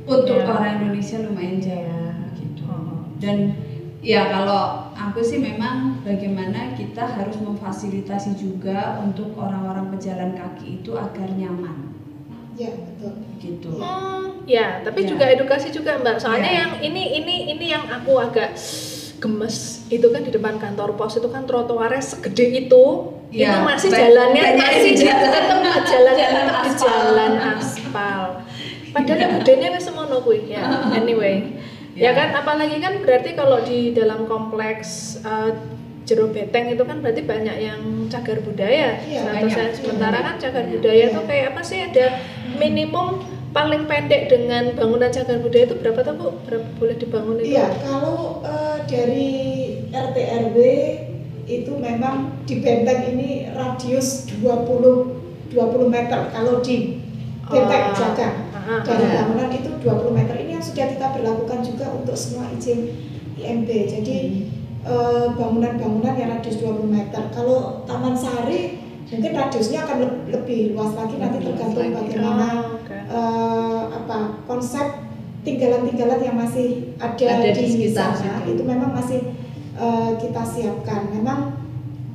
[0.05, 0.45] untuk Ya.
[0.45, 3.09] orang Indonesia lumayan jauh gitu Oh.
[3.17, 3.57] dan
[3.99, 10.93] ya kalau aku sih memang bagaimana kita harus memfasilitasi juga untuk orang-orang pejalan kaki itu
[10.93, 11.91] agar nyaman
[12.53, 13.13] ya betul.
[13.37, 15.07] gitu Hmm, ya tapi Ya.
[15.09, 16.59] juga edukasi juga mbak soalnya Ya.
[16.63, 18.53] yang ini ini ini yang aku agak
[19.17, 19.55] gemes
[19.87, 22.85] itu kan di depan kantor pos itu kan trotoarnya segede itu.
[23.27, 25.19] Ya, itu masih jalannya masih di jalan.
[25.27, 25.43] tetap
[25.83, 26.87] jalan Jalan tetap di aspal.
[26.87, 28.21] jalan aspal.
[28.87, 30.63] Padahal yang gedenya wis semono kuwi ya.
[30.91, 31.59] Anyway
[31.91, 32.11] ya Ya.
[32.13, 32.29] kan?
[32.35, 35.51] Apalagi kan berarti kalau di dalam kompleks uh,
[36.03, 38.95] jero beteng itu kan berarti banyak yang cagar budaya.
[39.01, 41.11] Iya, saya- sementara kan cagar budaya Iya.
[41.11, 41.83] tuh kayak apa sih?
[41.83, 42.07] Ada
[42.55, 43.27] minimum
[43.57, 47.65] paling pendek dengan bangunan cagar budaya itu berapa tuh bu berapa boleh dibangun itu Iya,
[47.81, 49.29] kalau eh, dari
[49.89, 50.57] RT RW
[51.49, 55.57] itu memang di benteng ini radius 20 20
[55.89, 57.01] meter kalau di
[57.49, 57.95] benteng Oh.
[57.95, 58.29] jaga
[58.83, 59.23] dari ah.
[59.23, 62.91] bangunan itu 20 meter ini yang sudah kita berlakukan juga untuk semua izin
[63.39, 63.69] IMB.
[63.87, 64.17] Jadi
[64.83, 67.31] eh, bangunan-bangunan yang radius 20 meter.
[67.31, 68.75] Kalau Taman Sari
[69.07, 72.76] mungkin radiusnya akan le- lebih luas lagi nanti tergantung bagaimana
[73.07, 74.83] Eh, apa konsep
[75.47, 79.31] tinggalan-tinggalan yang masih ada, Ada di di, sekitar sana itu memang masih
[79.79, 81.07] eh, kita siapkan.
[81.15, 81.55] Memang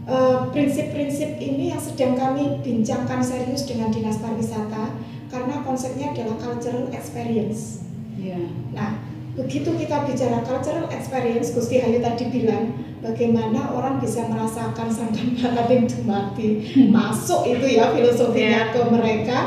[0.04, 4.92] eh, prinsip-prinsip ini yang sedang kami bincangkan serius dengan dinas pariwisata
[5.32, 7.88] karena konsepnya adalah cultural experience.
[8.20, 8.36] ya
[8.76, 9.00] Nah,
[9.32, 15.88] begitu kita bicara cultural experience, Gusti Hayu tadi bilang bagaimana orang bisa merasakan sangkan paladin
[15.88, 16.48] dumati
[16.92, 18.72] masuk itu ya filosofinya Ya.
[18.76, 19.38] ke mereka,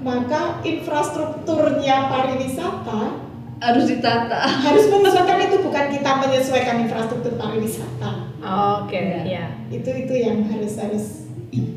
[0.00, 3.02] maka infrastrukturnya pariwisata
[3.60, 4.40] harus ditata.
[4.48, 8.32] harus menyesuaikan itu bukan kita menyesuaikan infrastruktur pariwisata.
[8.40, 9.20] oke Iya.
[9.24, 11.30] ya Itu itu yang harus harus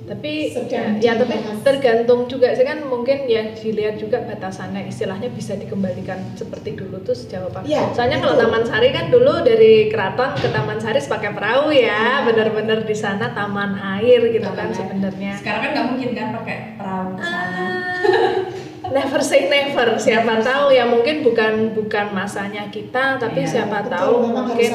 [0.04, 1.34] tapi ya, ya tapi
[1.66, 4.86] tergantung juga sih kan mungkin ya dilihat juga batasannya.
[4.86, 7.66] Istilahnya bisa dikembalikan seperti dulu tuh sejauh apa.
[7.66, 8.38] Iya, soalnya kalau.
[8.38, 13.34] Taman Sari kan dulu dari keraton ke Taman Sari pakai perahu ya bener-bener di sana
[13.34, 15.34] taman air gitu Taman kan sebenarnya.
[15.42, 17.58] Sekarang kan nggak mungkin kan pakai perahu ke sana.
[17.58, 17.83] Ah,
[18.94, 19.98] never say never.
[19.98, 24.70] Siapa tahu ya mungkin bukan bukan masanya kita tapi Iya, siapa Betul, tahu mungkin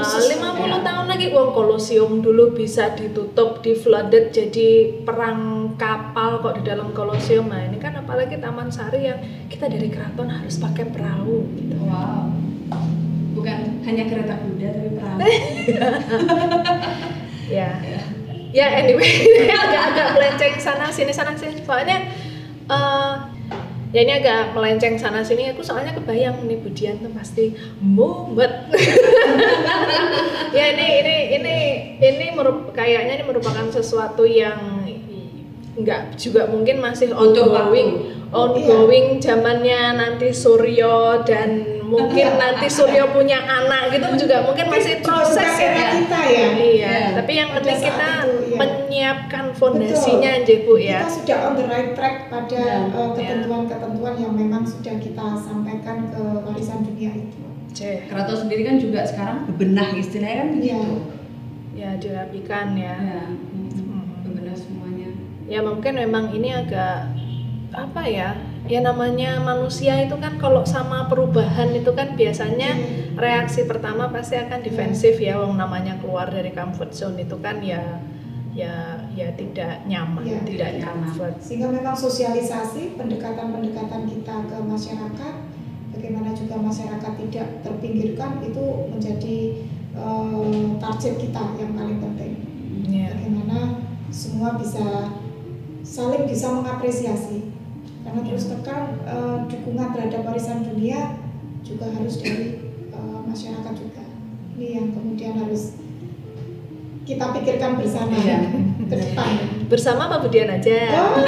[0.00, 0.24] khusus.
[0.34, 6.62] 50 tahun lagi uang kolosium dulu bisa ditutup di flooded jadi perang kapal kok di
[6.66, 9.18] dalam kolosium nah ini kan apalagi Taman Sari yang
[9.52, 11.76] kita dari keraton harus pakai perahu gitu.
[11.84, 12.32] Wow.
[13.34, 15.18] Bukan hanya kereta kuda tapi perahu.
[17.44, 17.76] Ya.
[17.84, 18.00] Ya.
[18.54, 19.26] Ya anyway
[19.66, 21.58] agak-agak melenceng sana sini sana sini.
[21.66, 22.06] Soalnya
[22.70, 23.34] uh,
[23.90, 25.50] ya ini agak melenceng sana sini.
[25.50, 28.70] Aku soalnya kebayang nih Budian tuh pasti mumet.
[30.54, 31.56] Ya ini ini ini
[31.98, 34.86] ini merup, kayaknya ini merupakan sesuatu yang
[35.74, 38.14] enggak juga mungkin masih ongoing.
[38.30, 39.18] ongoing.
[39.18, 46.00] Zamannya nanti Suryo dan mungkin nanti Suryo punya anak gitu juga mungkin masih proses ya.
[46.00, 46.46] Kita ya.
[46.56, 46.96] Iya, ya.
[47.20, 48.56] tapi yang penting kita itu, ya.
[48.56, 51.04] menyiapkan fondasinya aja Bu ya.
[51.04, 52.88] Kita sudah on the right track pada ya.
[52.88, 57.42] uh, ketentuan-ketentuan yang memang sudah kita sampaikan ke warisan dunia itu.
[57.74, 58.08] Cek.
[58.08, 60.72] Keraton sendiri kan juga sekarang bebenah istilahnya kan begitu.
[60.72, 60.84] Ya,
[61.74, 62.94] ya dirapikan ya.
[62.96, 63.22] ya.
[63.28, 64.24] Hmm.
[64.24, 65.10] Bebenah semuanya.
[65.50, 67.12] Ya mungkin memang ini agak
[67.74, 73.20] apa ya ya namanya manusia itu kan kalau sama perubahan itu kan biasanya hmm.
[73.20, 75.36] reaksi pertama pasti akan defensif ya.
[75.36, 78.00] Wong namanya keluar dari comfort zone itu kan ya
[78.54, 81.10] ya ya tidak nyaman ya, tidak nyaman
[81.42, 85.34] sehingga memang sosialisasi pendekatan-pendekatan kita ke masyarakat
[85.90, 89.38] bagaimana juga masyarakat tidak terpinggirkan itu menjadi
[89.98, 92.32] uh, target kita yang paling penting.
[92.84, 93.10] Ya.
[93.10, 93.82] bagaimana
[94.14, 95.18] semua bisa
[95.82, 97.53] saling bisa mengapresiasi
[98.04, 101.16] karena terus terang uh, dukungan terhadap warisan dunia
[101.64, 102.60] juga harus dari
[102.92, 104.04] uh, masyarakat juga.
[104.54, 105.80] Ini yang kemudian harus
[107.08, 108.40] kita pikirkan bersama iya.
[108.92, 109.28] ke depan.
[109.72, 110.78] Bersama Pak Budian aja?
[111.00, 111.24] Oh.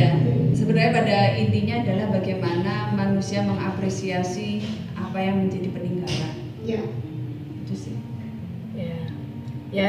[0.00, 0.08] ya
[0.56, 4.64] sebenarnya pada intinya adalah bagaimana manusia mengapresiasi
[4.96, 6.34] apa yang menjadi peninggalan.
[6.64, 6.80] Ya
[7.64, 7.96] itu sih.
[8.72, 8.96] Ya
[9.68, 9.88] ya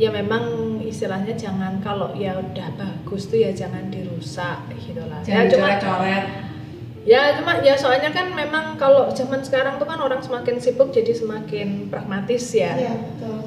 [0.00, 5.20] ya memang istilahnya jangan kalau ya udah bagus tuh ya jangan dirusak gitu lah.
[5.24, 6.24] Ya cuma coret
[7.04, 11.12] ya cuma ya soalnya kan memang kalau zaman sekarang tuh kan orang semakin sibuk jadi
[11.12, 12.96] semakin pragmatis ya, ya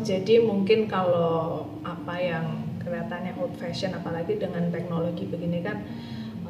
[0.06, 2.46] jadi mungkin kalau apa yang
[2.86, 5.82] kelihatannya old fashion apalagi dengan teknologi begini kan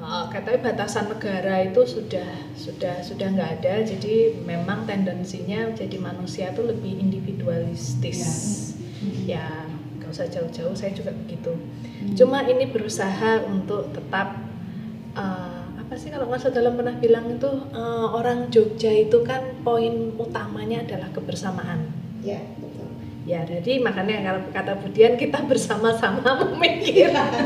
[0.04, 3.82] uh, katanya batasan negara itu sudah sudah sudah nggak ada.
[3.82, 8.22] Jadi memang tendensinya jadi manusia tuh lebih individualistis.
[9.26, 9.48] Ya, ya
[10.08, 11.52] nggak usah jauh-jauh saya juga begitu.
[11.52, 12.16] Hmm.
[12.16, 14.40] cuma ini berusaha untuk tetap
[15.20, 20.16] uh, apa sih kalau Mas dalam pernah bilang itu uh, orang Jogja itu kan poin
[20.16, 21.92] utamanya adalah kebersamaan.
[22.24, 22.88] Ya betul.
[23.28, 26.24] Ya jadi makanya kalau kata Budian kita bersama-sama
[26.56, 27.44] memikirkan.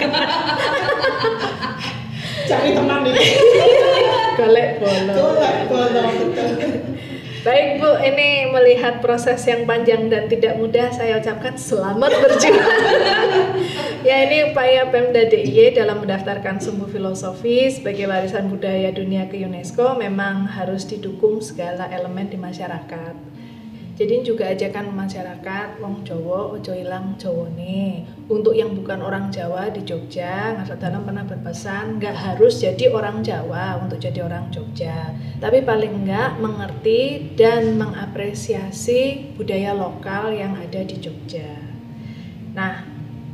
[2.45, 3.17] Cari teman nih.
[4.37, 5.13] Golek bolo.
[5.17, 6.90] Golek bolo betul
[7.41, 12.69] Baik Bu, ini melihat proses yang panjang dan tidak mudah, saya ucapkan selamat berjuang.
[14.07, 19.97] ya ini upaya Pemda DIY dalam mendaftarkan sumbu filosofi sebagai warisan budaya dunia ke UNESCO
[19.97, 23.40] memang harus didukung segala elemen di masyarakat
[23.91, 27.19] jadi juga ajakan masyarakat wong Jawa ojo ilang
[28.31, 33.19] untuk yang bukan orang Jawa di Jogja ngasal dalam pernah berpesan nggak harus jadi orang
[33.19, 35.11] Jawa untuk jadi orang Jogja.
[35.43, 41.59] Tapi paling enggak mengerti dan mengapresiasi budaya lokal yang ada di Jogja.
[42.55, 42.87] Nah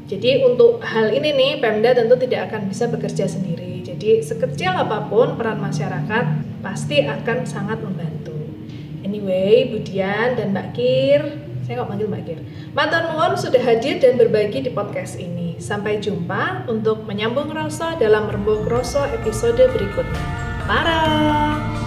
[0.10, 3.86] jadi untuk hal ini nih Pemda tentu tidak akan bisa bekerja sendiri.
[3.86, 6.26] Jadi sekecil apa pun peran masyarakat
[6.66, 8.17] pasti akan sangat membantu
[9.08, 11.22] Anyway, Budian dan Mbak Kir,
[11.64, 12.40] saya kok manggil Mbak Kir.
[12.76, 15.56] Mantan Nuwon sudah hadir dan berbagi di podcast ini.
[15.64, 20.24] Sampai jumpa untuk menyambung rasa dalam rembuk rasa episode berikutnya.
[20.68, 21.87] Para.